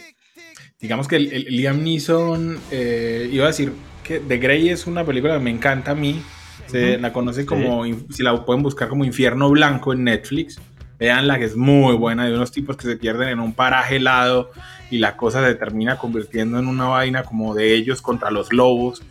digamos 0.80 1.06
que 1.06 1.16
el, 1.16 1.46
Liam 1.50 1.84
Neeson, 1.84 2.58
eh, 2.72 3.28
iba 3.32 3.44
a 3.44 3.48
decir 3.48 3.72
que 4.02 4.18
The 4.18 4.38
Grey 4.38 4.70
es 4.70 4.88
una 4.88 5.04
película 5.04 5.34
que 5.34 5.40
me 5.40 5.50
encanta 5.50 5.92
a 5.92 5.94
mí, 5.94 6.20
se 6.66 6.98
la 6.98 7.12
conoce 7.12 7.46
como, 7.46 7.84
si 8.10 8.22
la 8.22 8.44
pueden 8.44 8.62
buscar 8.62 8.88
como 8.88 9.04
Infierno 9.04 9.50
Blanco 9.50 9.92
en 9.92 10.04
Netflix, 10.04 10.60
veanla 11.02 11.36
que 11.36 11.46
es 11.46 11.56
muy 11.56 11.96
buena, 11.96 12.26
de 12.26 12.32
unos 12.32 12.52
tipos 12.52 12.76
que 12.76 12.86
se 12.86 12.94
pierden 12.94 13.28
en 13.30 13.40
un 13.40 13.54
paraje 13.54 13.96
helado 13.96 14.52
y 14.88 14.98
la 14.98 15.16
cosa 15.16 15.44
se 15.44 15.56
termina 15.56 15.98
convirtiendo 15.98 16.60
en 16.60 16.68
una 16.68 16.84
vaina 16.84 17.24
como 17.24 17.56
de 17.56 17.74
ellos 17.74 18.00
contra 18.00 18.30
los 18.30 18.52
lobos, 18.52 19.02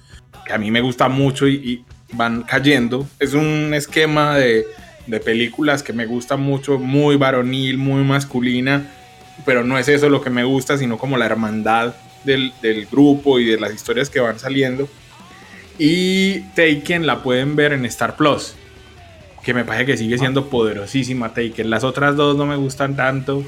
que 0.46 0.54
a 0.54 0.58
mí 0.58 0.72
me 0.72 0.80
gusta 0.80 1.10
mucho 1.10 1.50
y, 1.50 1.84
van 2.14 2.44
cayendo. 2.44 3.06
Es 3.20 3.34
un 3.34 3.74
esquema 3.74 4.38
de, 4.38 4.66
de, 5.06 5.20
películas 5.20 5.84
que 5.84 5.92
me 5.92 6.06
gusta 6.06 6.38
mucho, 6.38 6.80
muy 6.80 7.18
varonil, 7.18 7.78
muy 7.78 8.04
masculina, 8.04 8.86
pero 9.46 9.66
no 9.66 9.78
es 9.78 9.90
eso 9.90 10.08
lo 10.08 10.22
que 10.22 10.30
me 10.30 10.46
gusta, 10.46 10.78
sino 10.78 10.98
como 10.98 11.18
la 11.18 11.26
hermandad 11.26 11.94
del, 12.24 12.54
del 12.62 12.86
grupo 12.86 13.38
y 13.38 13.46
de 13.46 13.60
las 13.60 13.74
historias 13.74 14.10
que 14.10 14.22
van 14.22 14.40
saliendo. 14.40 14.88
Y 15.78 16.40
Taken 16.56 17.06
la 17.06 17.22
pueden 17.22 17.58
ver 17.58 17.74
en 17.74 17.86
Star 17.86 18.16
Plus, 18.16 18.56
que 19.44 19.54
me 19.54 19.66
parece 19.66 19.86
que 19.86 19.98
sigue 19.98 20.18
siendo 20.18 20.50
poderosísima 20.50 21.34
Taken. 21.34 21.70
Las 21.70 21.84
otras 21.84 22.16
dos 22.16 22.36
no 22.38 22.46
me 22.46 22.56
gustan 22.56 22.96
tanto. 22.96 23.44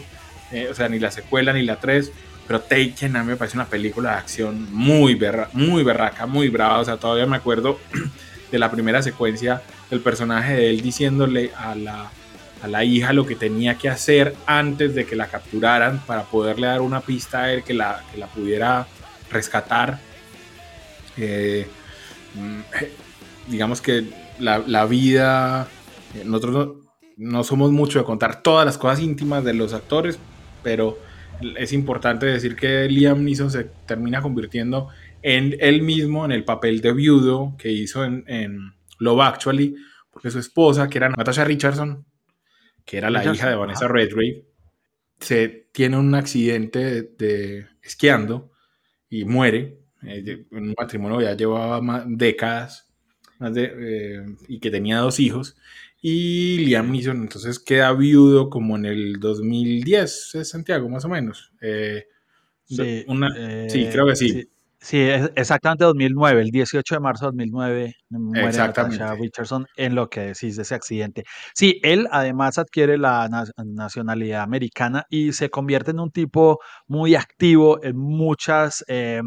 Eh, 0.51 0.67
o 0.69 0.73
sea, 0.75 0.88
ni 0.88 0.99
la 0.99 1.10
secuela 1.10 1.51
ni 1.51 1.63
la 1.63 1.77
3, 1.77 2.12
pero 2.47 2.62
Taken 2.62 3.15
a 3.15 3.23
mí 3.23 3.29
me 3.29 3.36
parece 3.36 3.58
una 3.58 3.65
película 3.65 4.12
de 4.12 4.17
acción 4.17 4.67
muy, 4.71 5.19
muy 5.53 5.84
berraca, 5.84 6.27
muy 6.27 6.49
brava, 6.49 6.79
o 6.79 6.86
sea, 6.86 6.97
todavía 6.97 7.25
me 7.25 7.38
acuerdo 7.38 7.79
de 8.51 8.60
la 8.60 8.69
primera 8.69 9.01
secuencia 9.01 9.63
del 9.89 10.01
personaje 10.01 10.53
de 10.53 10.69
él 10.69 10.82
diciéndole 10.82 11.51
a 11.58 11.73
la, 11.73 12.12
a 12.62 12.67
la 12.67 12.84
hija 12.84 13.13
lo 13.13 13.25
que 13.25 13.36
tenía 13.36 13.79
que 13.79 13.89
hacer 13.89 14.36
antes 14.45 14.93
de 14.93 15.06
que 15.06 15.15
la 15.15 15.27
capturaran 15.27 15.99
para 16.06 16.23
poderle 16.23 16.67
dar 16.67 16.82
una 16.82 17.01
pista 17.01 17.43
a 17.43 17.53
él 17.53 17.63
que 17.63 17.73
la, 17.73 18.03
que 18.12 18.19
la 18.19 18.27
pudiera 18.27 18.86
rescatar. 19.32 19.99
Eh, 21.17 21.67
mm, 22.36 22.60
digamos 23.47 23.82
que 23.82 24.06
la, 24.39 24.60
la 24.60 24.86
vida, 24.86 25.67
eh, 25.67 25.83
nosotros 26.26 26.54
no, 26.54 26.76
no 27.17 27.43
somos 27.43 27.71
mucho 27.71 27.99
de 27.99 28.06
contar 28.06 28.41
todas 28.41 28.65
las 28.65 28.78
cosas 28.78 28.99
íntimas 28.99 29.43
de 29.43 29.54
los 29.54 29.73
actores, 29.73 30.19
pero 30.63 30.97
es 31.58 31.73
importante 31.73 32.26
decir 32.26 32.56
que 32.56 32.88
Liam 32.89 33.23
Neeson 33.23 33.52
se 33.52 33.65
termina 33.86 34.21
convirtiendo 34.21 34.89
en 35.21 35.56
él 35.60 35.82
mismo 35.82 36.26
en 36.26 36.32
el 36.32 36.43
papel 36.43 36.82
de 36.82 36.93
viudo 36.93 37.56
que 37.58 37.71
hizo 37.71 38.04
en, 38.04 38.23
en 38.28 38.73
Love 38.99 39.21
Actually, 39.21 39.76
porque 40.12 40.32
su 40.32 40.39
esposa, 40.39 40.89
que 40.89 40.97
era 40.97 41.10
Natasha 41.10 41.43
Richardson, 41.43 42.06
que 42.86 42.97
era 42.97 43.10
la 43.10 43.23
hija 43.23 43.49
de 43.49 43.56
Vanessa 43.56 43.88
Redgrave, 43.88 44.45
se 45.19 45.67
tiene 45.71 45.97
un 45.97 46.13
accidente 46.15 47.04
de, 47.04 47.67
esquiando 47.82 48.52
y 49.10 49.26
muere. 49.26 49.80
En 50.02 50.45
un 50.52 50.76
matrimonio 50.78 51.21
ya 51.21 51.34
llevaba 51.34 51.82
más, 51.82 52.04
décadas 52.06 52.89
eh, 53.56 54.26
y 54.49 54.60
que 54.60 54.69
tenía 54.69 54.97
dos 54.97 55.19
hijos 55.19 55.56
y 56.06 56.58
Liam 56.58 56.92
Neeson 56.92 57.22
entonces 57.22 57.60
queda 57.60 57.94
viudo 57.94 58.50
como 58.50 58.76
en 58.76 58.86
el 58.86 59.22
2010, 59.22 60.36
¿es 60.36 60.50
Santiago, 60.50 60.89
más 60.89 61.06
o 61.06 61.10
menos. 61.10 61.54
Eh, 61.62 62.04
sí, 62.66 63.06
sí, 63.70 63.88
creo 63.89 64.08
que 64.08 64.16
sí. 64.18 64.50
sí. 64.82 64.98
exactamente 65.36 65.86
2009, 65.86 66.42
el 66.42 66.52
18 66.52 66.96
de 66.96 67.00
marzo 67.00 67.24
de 67.24 67.28
2009 67.28 67.96
muere 68.10 68.58
Natasha 68.58 69.16
Richardson 69.16 69.66
en 69.78 69.96
lo 69.96 70.10
que 70.10 70.20
decís 70.20 70.58
de 70.58 70.63
ese 70.63 70.76
accidente. 70.76 71.24
Sí, 71.56 71.80
él 71.84 72.10
además 72.12 72.58
adquiere 72.58 72.98
la 72.98 73.30
nacionalidad 73.63 74.42
americana 74.42 75.06
y 75.10 75.32
se 75.32 75.50
convierte 75.50 75.92
en 75.92 76.02
un 76.02 76.12
tipo 76.12 76.60
muy 76.86 77.15
activo 77.15 77.82
en 77.82 77.96
muchas 77.96 78.84
eh, 78.90 79.21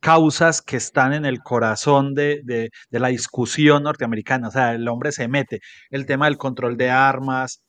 causas 0.00 0.62
que 0.62 0.76
están 0.76 1.12
en 1.12 1.24
el 1.24 1.42
corazón 1.42 2.14
de, 2.14 2.70
la 2.90 3.08
discusión 3.08 3.82
norteamericana. 3.84 4.48
O 4.48 4.50
sea, 4.50 4.72
el 4.74 4.88
hombre 4.88 5.12
se 5.12 5.28
mete. 5.28 5.60
El 5.90 6.06
tema 6.06 6.26
del 6.26 6.38
control 6.38 6.76
de 6.76 6.90
armas, 6.90 7.62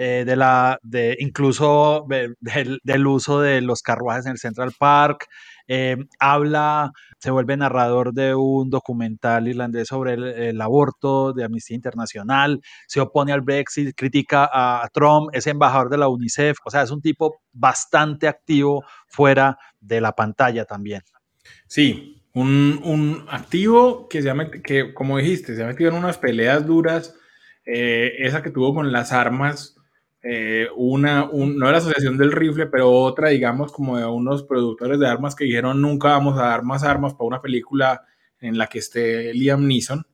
eh, 0.00 0.24
de 0.24 0.36
la, 0.36 0.78
de 0.82 1.16
incluso 1.18 2.06
del, 2.08 3.06
uso 3.08 3.40
de 3.40 3.60
los 3.60 3.82
carruajes 3.82 4.26
en 4.26 4.32
el 4.32 4.38
Central 4.38 4.72
Park. 4.78 5.26
Eh, 5.66 5.96
habla, 6.20 6.92
se 7.18 7.30
vuelve 7.30 7.56
narrador 7.56 8.12
de 8.14 8.34
un 8.34 8.70
documental 8.70 9.48
irlandés 9.48 9.88
sobre 9.88 10.14
el, 10.14 10.60
aborto 10.60 11.32
de 11.32 11.44
Amnistía 11.44 11.74
Internacional, 11.74 12.60
se 12.86 13.00
opone 13.00 13.32
al 13.32 13.42
Brexit, 13.42 13.94
critica 13.94 14.48
a 14.50 14.88
Trump, 14.94 15.30
es 15.32 15.46
embajador 15.46 15.90
de 15.90 15.98
la 15.98 16.08
UNICEF, 16.08 16.56
o 16.64 16.70
sea, 16.70 16.82
es 16.82 16.90
un 16.90 17.02
tipo 17.02 17.40
bastante 17.52 18.28
activo 18.28 18.84
fuera 19.08 19.58
de 19.80 20.00
la 20.00 20.12
pantalla 20.12 20.64
también. 20.64 21.02
Sí, 21.66 22.22
un, 22.34 23.24
activo 23.28 24.08
que, 24.08 24.22
se 24.22 24.30
ha 24.30 24.50
que, 24.50 24.94
como 24.94 25.18
dijiste, 25.18 25.54
se 25.56 25.62
ha 25.62 25.66
metido 25.66 25.90
en 25.90 25.96
unas 25.96 26.18
peleas 26.18 26.66
duras. 26.66 27.14
Eh, 27.64 28.26
esa 28.26 28.42
que 28.42 28.50
tuvo 28.50 28.74
con 28.74 28.92
las 28.92 29.12
armas 29.12 29.78
eh, 30.22 30.66
una, 30.76 31.30
no 31.32 31.66
de 31.66 31.72
la 31.72 31.78
Asociación 31.78 32.18
del 32.18 32.32
Rifle, 32.32 32.66
pero 32.66 32.90
otra, 32.90 33.28
digamos, 33.28 33.72
como 33.72 33.98
de 33.98 34.04
unos 34.04 34.42
productores 34.42 34.98
de 34.98 35.06
armas 35.06 35.36
que 35.36 35.44
dijeron 35.44 35.80
nunca 35.80 36.08
vamos 36.08 36.38
a 36.38 36.42
dar 36.42 36.64
más 36.64 36.82
armas 36.82 37.14
para 37.14 37.28
una 37.28 37.40
película 37.40 38.04
en 38.40 38.58
la 38.58 38.66
que 38.66 38.80
esté 38.80 39.32
Liam 39.32 39.66
Neeson, 39.66 40.04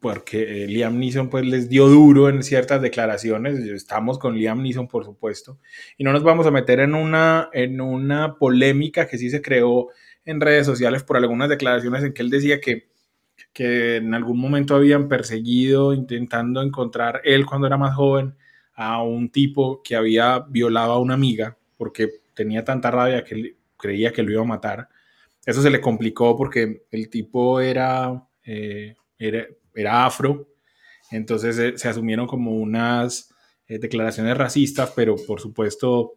porque 0.00 0.64
eh, 0.64 0.66
Liam 0.66 0.98
Neeson 0.98 1.30
pues 1.30 1.46
les 1.46 1.68
dio 1.68 1.86
duro 1.86 2.28
en 2.28 2.42
ciertas 2.42 2.82
declaraciones, 2.82 3.60
estamos 3.60 4.18
con 4.18 4.36
Liam 4.36 4.60
Neeson 4.60 4.88
por 4.88 5.04
supuesto, 5.04 5.58
y 5.96 6.04
no 6.04 6.12
nos 6.12 6.24
vamos 6.24 6.46
a 6.46 6.50
meter 6.50 6.80
en 6.80 6.94
una, 6.94 7.48
en 7.52 7.80
una 7.80 8.34
polémica 8.34 9.06
que 9.06 9.18
sí 9.18 9.30
se 9.30 9.40
creó 9.40 9.88
en 10.28 10.42
redes 10.42 10.66
sociales 10.66 11.02
por 11.02 11.16
algunas 11.16 11.48
declaraciones 11.48 12.04
en 12.04 12.12
que 12.12 12.20
él 12.20 12.28
decía 12.28 12.60
que, 12.60 12.90
que 13.54 13.96
en 13.96 14.12
algún 14.12 14.38
momento 14.38 14.76
habían 14.76 15.08
perseguido, 15.08 15.94
intentando 15.94 16.60
encontrar 16.60 17.22
él 17.24 17.46
cuando 17.46 17.66
era 17.66 17.78
más 17.78 17.94
joven 17.94 18.36
a 18.74 19.02
un 19.02 19.30
tipo 19.30 19.82
que 19.82 19.96
había 19.96 20.40
violado 20.40 20.92
a 20.92 21.00
una 21.00 21.14
amiga 21.14 21.56
porque 21.78 22.10
tenía 22.34 22.62
tanta 22.62 22.90
rabia 22.90 23.24
que 23.24 23.56
creía 23.78 24.12
que 24.12 24.22
lo 24.22 24.30
iba 24.30 24.42
a 24.42 24.44
matar. 24.44 24.88
Eso 25.46 25.62
se 25.62 25.70
le 25.70 25.80
complicó 25.80 26.36
porque 26.36 26.84
el 26.90 27.08
tipo 27.08 27.58
era, 27.60 28.22
eh, 28.44 28.96
era, 29.18 29.46
era, 29.74 30.04
afro, 30.04 30.46
entonces 31.10 31.58
eh, 31.58 31.78
se 31.78 31.88
asumieron 31.88 32.26
como 32.26 32.50
unas 32.50 33.34
eh, 33.66 33.78
declaraciones 33.78 34.36
racistas, 34.36 34.92
pero 34.94 35.16
por 35.26 35.40
supuesto 35.40 36.12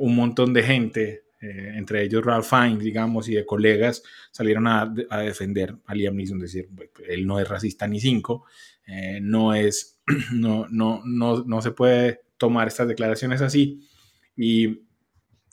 un 0.00 0.16
montón 0.16 0.54
de 0.54 0.62
gente 0.62 1.24
eh, 1.44 1.74
entre 1.76 2.02
ellos 2.02 2.24
Ralph 2.24 2.46
Fiennes, 2.48 2.82
digamos, 2.82 3.28
y 3.28 3.34
de 3.34 3.44
colegas, 3.44 4.02
salieron 4.30 4.66
a, 4.66 4.86
defender 4.86 5.76
a 5.84 5.94
Liam 5.94 6.16
Neeson, 6.16 6.38
decir, 6.38 6.70
él 7.06 7.26
no 7.26 7.38
es 7.38 7.46
racista 7.46 7.86
ni 7.86 8.00
cinco, 8.00 8.46
eh, 8.86 9.18
no 9.20 9.52
es, 9.52 10.00
no, 10.32 10.66
no, 10.70 11.02
no, 11.04 11.44
no 11.44 11.60
se 11.60 11.72
puede 11.72 12.22
tomar 12.38 12.68
estas 12.68 12.88
declaraciones 12.88 13.42
así, 13.42 13.86
y 14.34 14.86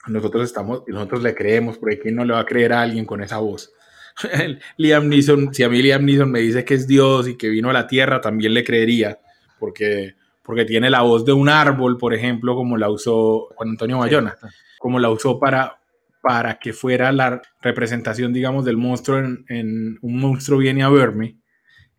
nosotros 0.06 0.44
estamos, 0.44 0.82
nosotros 0.86 1.22
le 1.22 1.34
creemos, 1.34 1.76
porque 1.76 1.98
¿quién 1.98 2.16
no 2.16 2.24
le 2.24 2.32
va 2.32 2.40
a 2.40 2.46
creer 2.46 2.72
a 2.72 2.80
alguien 2.80 3.04
con 3.04 3.22
esa 3.22 3.38
voz? 3.38 3.70
Liam 4.78 5.08
Neeson, 5.08 5.52
si 5.52 5.62
a 5.62 5.68
mí 5.68 5.82
Liam 5.82 6.06
Neeson 6.06 6.30
me 6.30 6.40
dice 6.40 6.64
que 6.64 6.72
es 6.72 6.86
Dios 6.86 7.28
y 7.28 7.36
que 7.36 7.50
vino 7.50 7.68
a 7.68 7.74
la 7.74 7.86
tierra, 7.86 8.22
también 8.22 8.54
le 8.54 8.64
creería, 8.64 9.20
porque, 9.58 10.14
porque 10.42 10.64
tiene 10.64 10.88
la 10.88 11.02
voz 11.02 11.26
de 11.26 11.34
un 11.34 11.50
árbol, 11.50 11.98
por 11.98 12.14
ejemplo, 12.14 12.54
como 12.54 12.78
la 12.78 12.88
usó 12.88 13.48
Juan 13.54 13.70
Antonio 13.70 13.98
Bayona, 13.98 14.38
como 14.78 14.98
la 14.98 15.10
usó 15.10 15.38
para, 15.38 15.81
para 16.22 16.58
que 16.58 16.72
fuera 16.72 17.12
la 17.12 17.42
representación, 17.60 18.32
digamos, 18.32 18.64
del 18.64 18.76
monstruo 18.76 19.18
en, 19.18 19.98
Un 20.00 20.18
monstruo 20.18 20.58
viene 20.58 20.84
a 20.84 20.88
verme, 20.88 21.36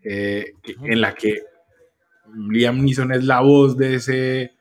eh, 0.02 0.54
en 0.84 1.02
la 1.02 1.14
que 1.14 1.42
Liam 2.50 2.84
Neeson 2.84 3.12
es 3.12 3.26
la 3.26 3.42
voz 3.42 3.78
de 3.78 3.96
ese, 3.96 4.54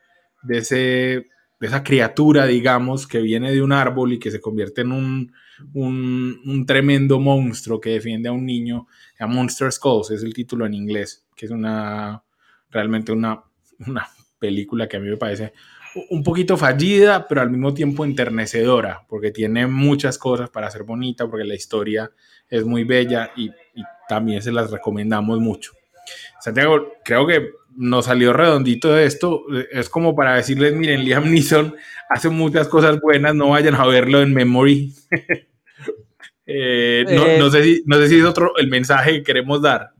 de 0.43 0.57
ese, 0.57 0.75
de 0.75 1.67
esa 1.67 1.81
criatura, 1.81 2.45
digamos, 2.45 3.07
que 3.07 3.21
viene 3.21 3.51
de 3.51 3.61
un 3.61 3.71
árbol 3.71 4.13
y 4.13 4.19
que 4.19 4.31
se 4.31 4.41
convierte 4.41 4.81
en 4.81 4.91
un, 4.91 5.33
un, 5.73 6.65
tremendo 6.67 7.19
monstruo 7.19 7.79
que 7.79 7.91
defiende 7.91 8.29
a 8.29 8.33
un 8.33 8.45
niño. 8.45 8.87
A 9.17 9.27
Monster 9.27 9.71
Skulls 9.71 10.11
es 10.11 10.23
el 10.23 10.33
título 10.33 10.65
en 10.65 10.73
inglés, 10.73 11.25
que 11.35 11.45
es 11.45 11.51
una, 11.51 12.21
realmente 12.69 13.13
una, 13.13 13.43
una 13.79 14.07
película 14.39 14.89
que 14.89 14.97
a 14.97 14.99
mí 14.99 15.09
me 15.09 15.17
parece 15.17 15.53
un 16.09 16.23
poquito 16.23 16.57
fallida, 16.57 17.27
pero 17.27 17.41
al 17.41 17.49
mismo 17.49 17.73
tiempo 17.73 18.05
enternecedora, 18.05 19.05
porque 19.07 19.31
tiene 19.31 19.67
muchas 19.67 20.17
cosas 20.17 20.49
para 20.49 20.69
ser 20.69 20.83
bonita, 20.83 21.27
porque 21.27 21.45
la 21.45 21.55
historia 21.55 22.11
es 22.49 22.65
muy 22.65 22.83
bella 22.83 23.31
y, 23.35 23.51
también 24.07 24.41
se 24.41 24.51
las 24.51 24.69
recomendamos 24.69 25.39
mucho. 25.39 25.71
Santiago, 26.41 26.93
creo 27.05 27.25
que 27.25 27.51
nos 27.75 28.05
salió 28.05 28.33
redondito 28.33 28.91
de 28.91 29.05
esto. 29.05 29.45
Es 29.71 29.89
como 29.89 30.13
para 30.13 30.35
decirles, 30.35 30.75
miren, 30.75 31.05
Liam 31.05 31.31
Neeson 31.31 31.73
hace 32.09 32.29
muchas 32.29 32.67
cosas 32.67 32.99
buenas, 32.99 33.33
no 33.33 33.49
vayan 33.49 33.75
a 33.75 33.87
verlo 33.87 34.21
en 34.21 34.33
Memory. 34.33 34.93
Eh, 36.45 37.05
no, 37.07 37.45
no, 37.45 37.49
sé 37.49 37.63
si, 37.63 37.83
no 37.85 37.95
sé 37.95 38.09
si 38.09 38.19
es 38.19 38.25
otro 38.25 38.57
el 38.57 38.67
mensaje 38.67 39.13
que 39.13 39.23
queremos 39.23 39.61
dar. 39.61 39.91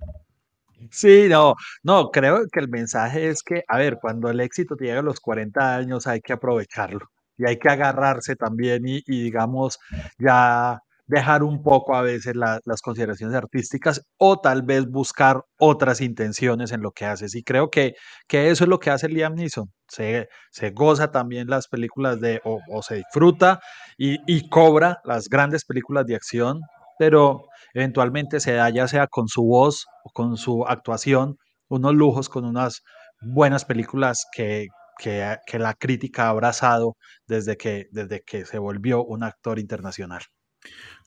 Sí, 0.94 1.28
no, 1.28 1.56
no, 1.82 2.12
creo 2.12 2.46
que 2.52 2.60
el 2.60 2.70
mensaje 2.70 3.28
es 3.28 3.42
que, 3.42 3.64
a 3.68 3.80
ver, 3.80 3.98
cuando 4.00 4.30
el 4.30 4.40
éxito 4.40 4.76
te 4.76 4.86
llega 4.86 5.00
a 5.00 5.04
los 5.04 5.20
40 5.20 5.76
años 5.76 6.06
hay 6.06 6.22
que 6.22 6.34
aprovecharlo 6.34 7.08
y 7.36 7.48
hay 7.48 7.58
que 7.58 7.70
agarrarse 7.70 8.36
también 8.36 8.84
y, 8.86 9.02
digamos, 9.08 9.80
ya 10.20 10.80
dejar 11.08 11.42
un 11.42 11.64
poco 11.64 11.96
a 11.96 12.04
veces 12.04 12.36
las 12.36 12.82
consideraciones 12.84 13.36
artísticas 13.36 14.06
o 14.18 14.40
tal 14.40 14.62
vez 14.62 14.86
buscar 14.88 15.42
otras 15.58 16.00
intenciones 16.00 16.72
en 16.72 16.82
lo 16.82 16.92
que 16.92 17.06
haces. 17.06 17.34
Y 17.34 17.44
creo 17.44 17.72
que, 17.72 17.96
que 18.28 18.52
eso 18.52 18.64
es 18.64 18.70
lo 18.70 18.80
que 18.80 18.92
hace 18.92 19.10
Liam 19.10 19.34
Neeson. 19.34 19.72
Se, 19.88 20.30
se 20.52 20.70
goza 20.72 21.12
también 21.12 21.48
las 21.50 21.68
películas 21.68 22.22
de, 22.22 22.40
o, 22.46 22.84
se 22.84 22.98
disfruta 22.98 23.60
y, 23.98 24.20
y, 24.28 24.48
cobra 24.48 25.00
las 25.06 25.28
grandes 25.28 25.66
películas 25.66 26.06
de 26.06 26.16
acción, 26.16 26.62
pero 27.00 27.48
eventualmente 27.74 28.40
se 28.40 28.54
da 28.54 28.70
ya 28.70 28.88
sea 28.88 29.08
con 29.08 29.28
su 29.28 29.44
voz 29.44 29.86
o 30.04 30.12
con 30.12 30.38
su 30.38 30.66
actuación 30.66 31.38
unos 31.68 31.94
lujos, 31.96 32.30
con 32.30 32.46
unas 32.46 32.84
buenas 33.22 33.66
películas 33.66 34.26
que, 34.32 34.68
que, 34.98 35.60
la 35.60 35.74
crítica 35.74 36.26
ha 36.26 36.30
abrazado 36.30 36.96
desde 37.28 37.58
que, 37.58 37.88
desde 37.92 38.22
que 38.22 38.46
se 38.46 38.60
volvió 38.60 39.04
un 39.04 39.24
actor 39.24 39.60
internacional. 39.60 40.22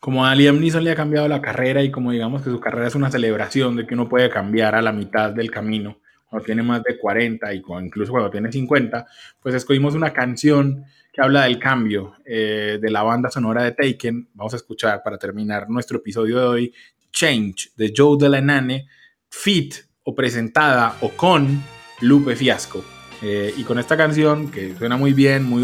Como 0.01 0.27
a 0.27 0.35
Liam 0.35 0.61
Neeson 0.61 0.85
le 0.85 0.91
ha 0.91 0.97
cambiado 0.97 1.29
la 1.29 1.41
carrera 1.41 1.83
y 1.83 1.91
como 1.91 2.13
digamos 2.13 2.43
que 2.43 2.51
su 2.51 2.61
carrera 2.61 2.89
es 2.89 2.95
una 2.95 3.11
celebración 3.11 3.77
de 3.77 3.87
que 3.87 3.95
uno 3.95 4.09
puede 4.09 4.29
cambiar 4.29 4.75
a 4.75 4.83
la 4.83 4.93
mitad 4.93 5.33
del 5.33 5.51
camino, 5.51 6.01
cuando 6.27 6.45
tiene 6.45 6.63
más 6.63 6.83
de 6.83 6.99
40 6.99 7.55
y 7.55 7.63
incluso 7.83 8.13
cuando 8.13 8.31
tiene 8.31 8.53
50, 8.53 9.07
pues 9.41 9.55
escogimos 9.55 9.95
una 9.95 10.13
canción 10.13 10.85
que 11.17 11.23
habla 11.23 11.45
del 11.45 11.59
cambio 11.59 12.15
eh, 12.27 12.79
de 12.81 12.91
la 12.91 13.03
banda 13.03 13.31
sonora 13.31 13.63
de 13.63 13.73
Taken. 13.73 14.29
Vamos 14.35 14.53
a 14.53 14.57
escuchar 14.57 15.03
para 15.03 15.17
terminar 15.17 15.67
nuestro 15.71 15.97
episodio 15.97 16.39
de 16.39 16.47
hoy 16.47 16.75
Change 17.11 17.71
de 17.75 17.95
Joe 17.97 18.19
Delanane, 18.21 18.87
fit 19.31 19.77
o 20.03 20.15
presentada 20.15 20.99
o 21.01 21.09
con 21.09 21.63
Lupe 22.03 22.37
Fiasco. 22.37 22.85
Eh, 23.23 23.55
y 23.57 23.65
con 23.65 23.79
esta 23.79 23.97
canción 23.97 24.51
que 24.51 24.77
suena 24.77 24.99
muy 24.99 25.15
bien, 25.15 25.45
muy 25.45 25.63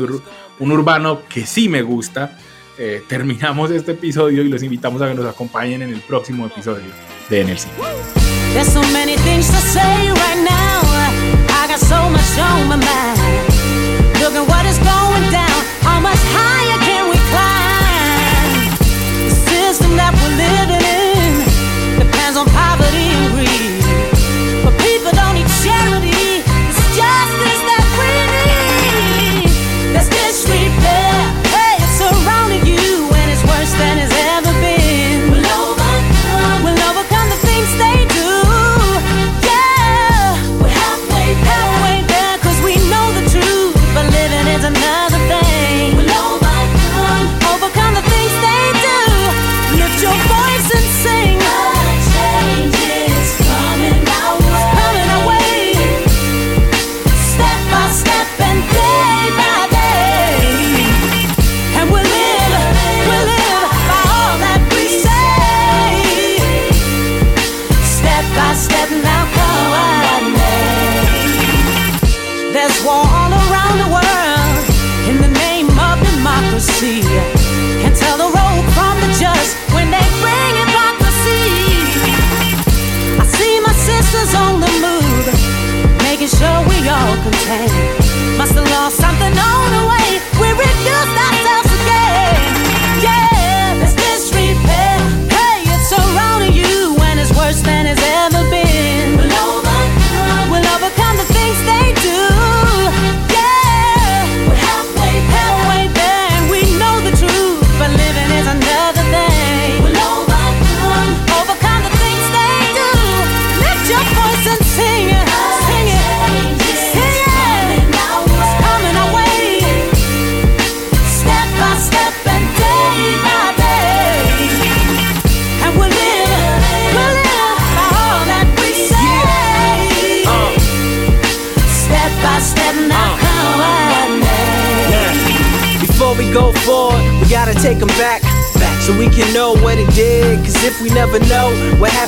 un 0.58 0.72
urbano 0.72 1.20
que 1.28 1.44
sí 1.44 1.68
me 1.68 1.82
gusta, 1.82 2.38
eh, 2.78 3.02
terminamos 3.06 3.70
este 3.72 3.92
episodio 3.92 4.42
y 4.42 4.48
los 4.48 4.62
invitamos 4.62 5.02
a 5.02 5.08
que 5.08 5.14
nos 5.14 5.26
acompañen 5.26 5.82
en 5.82 5.90
el 5.90 6.00
próximo 6.00 6.46
episodio 6.46 6.88
de 7.28 7.44
NLC. 7.44 7.68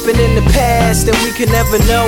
Happened 0.05 0.21
in 0.21 0.37
the 0.37 0.45
past, 0.53 1.09
then 1.09 1.17
we 1.25 1.33
can 1.33 1.49
never 1.49 1.81
know 1.89 2.05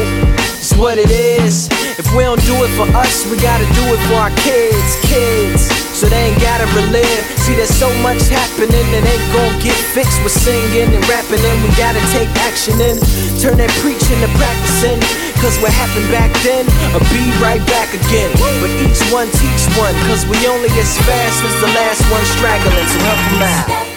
just 0.61 0.77
what 0.77 1.01
it 1.01 1.09
is. 1.09 1.65
If 1.97 2.05
we 2.13 2.29
don't 2.29 2.41
do 2.45 2.53
it 2.61 2.69
for 2.77 2.85
us, 2.93 3.25
we 3.33 3.41
gotta 3.41 3.65
do 3.73 3.85
it 3.89 4.01
for 4.05 4.21
our 4.21 4.35
kids, 4.45 5.01
kids. 5.09 5.65
So 5.97 6.05
they 6.05 6.29
ain't 6.29 6.41
gotta 6.45 6.69
relive. 6.77 7.25
See, 7.41 7.57
there's 7.57 7.73
so 7.73 7.89
much 8.05 8.21
happening 8.29 8.85
that 8.93 9.01
ain't 9.01 9.29
gonna 9.33 9.57
get 9.65 9.73
fixed 9.97 10.21
with 10.21 10.37
singing 10.37 10.93
and 10.93 11.01
rapping, 11.09 11.41
and 11.41 11.57
we 11.65 11.73
gotta 11.81 12.05
take 12.13 12.29
action 12.45 12.77
and 12.85 13.01
turn 13.41 13.57
that 13.65 13.73
preaching 13.81 14.21
to 14.21 14.29
practicing. 14.37 15.01
Cause 15.41 15.57
what 15.65 15.73
happened 15.73 16.13
back 16.13 16.29
then, 16.45 16.69
I'll 16.93 17.01
be 17.09 17.25
right 17.41 17.65
back 17.65 17.97
again. 17.97 18.29
But 18.61 18.77
each 18.85 19.01
one 19.09 19.33
teach 19.41 19.65
one, 19.81 19.97
cause 20.05 20.29
we 20.29 20.37
only 20.45 20.69
as 20.77 20.93
fast 21.09 21.41
as 21.49 21.55
the 21.65 21.71
last 21.73 22.05
one 22.13 22.25
straggling, 22.37 22.89
so 22.93 22.99
help 23.09 23.21
them 23.33 23.45
out. 23.49 23.96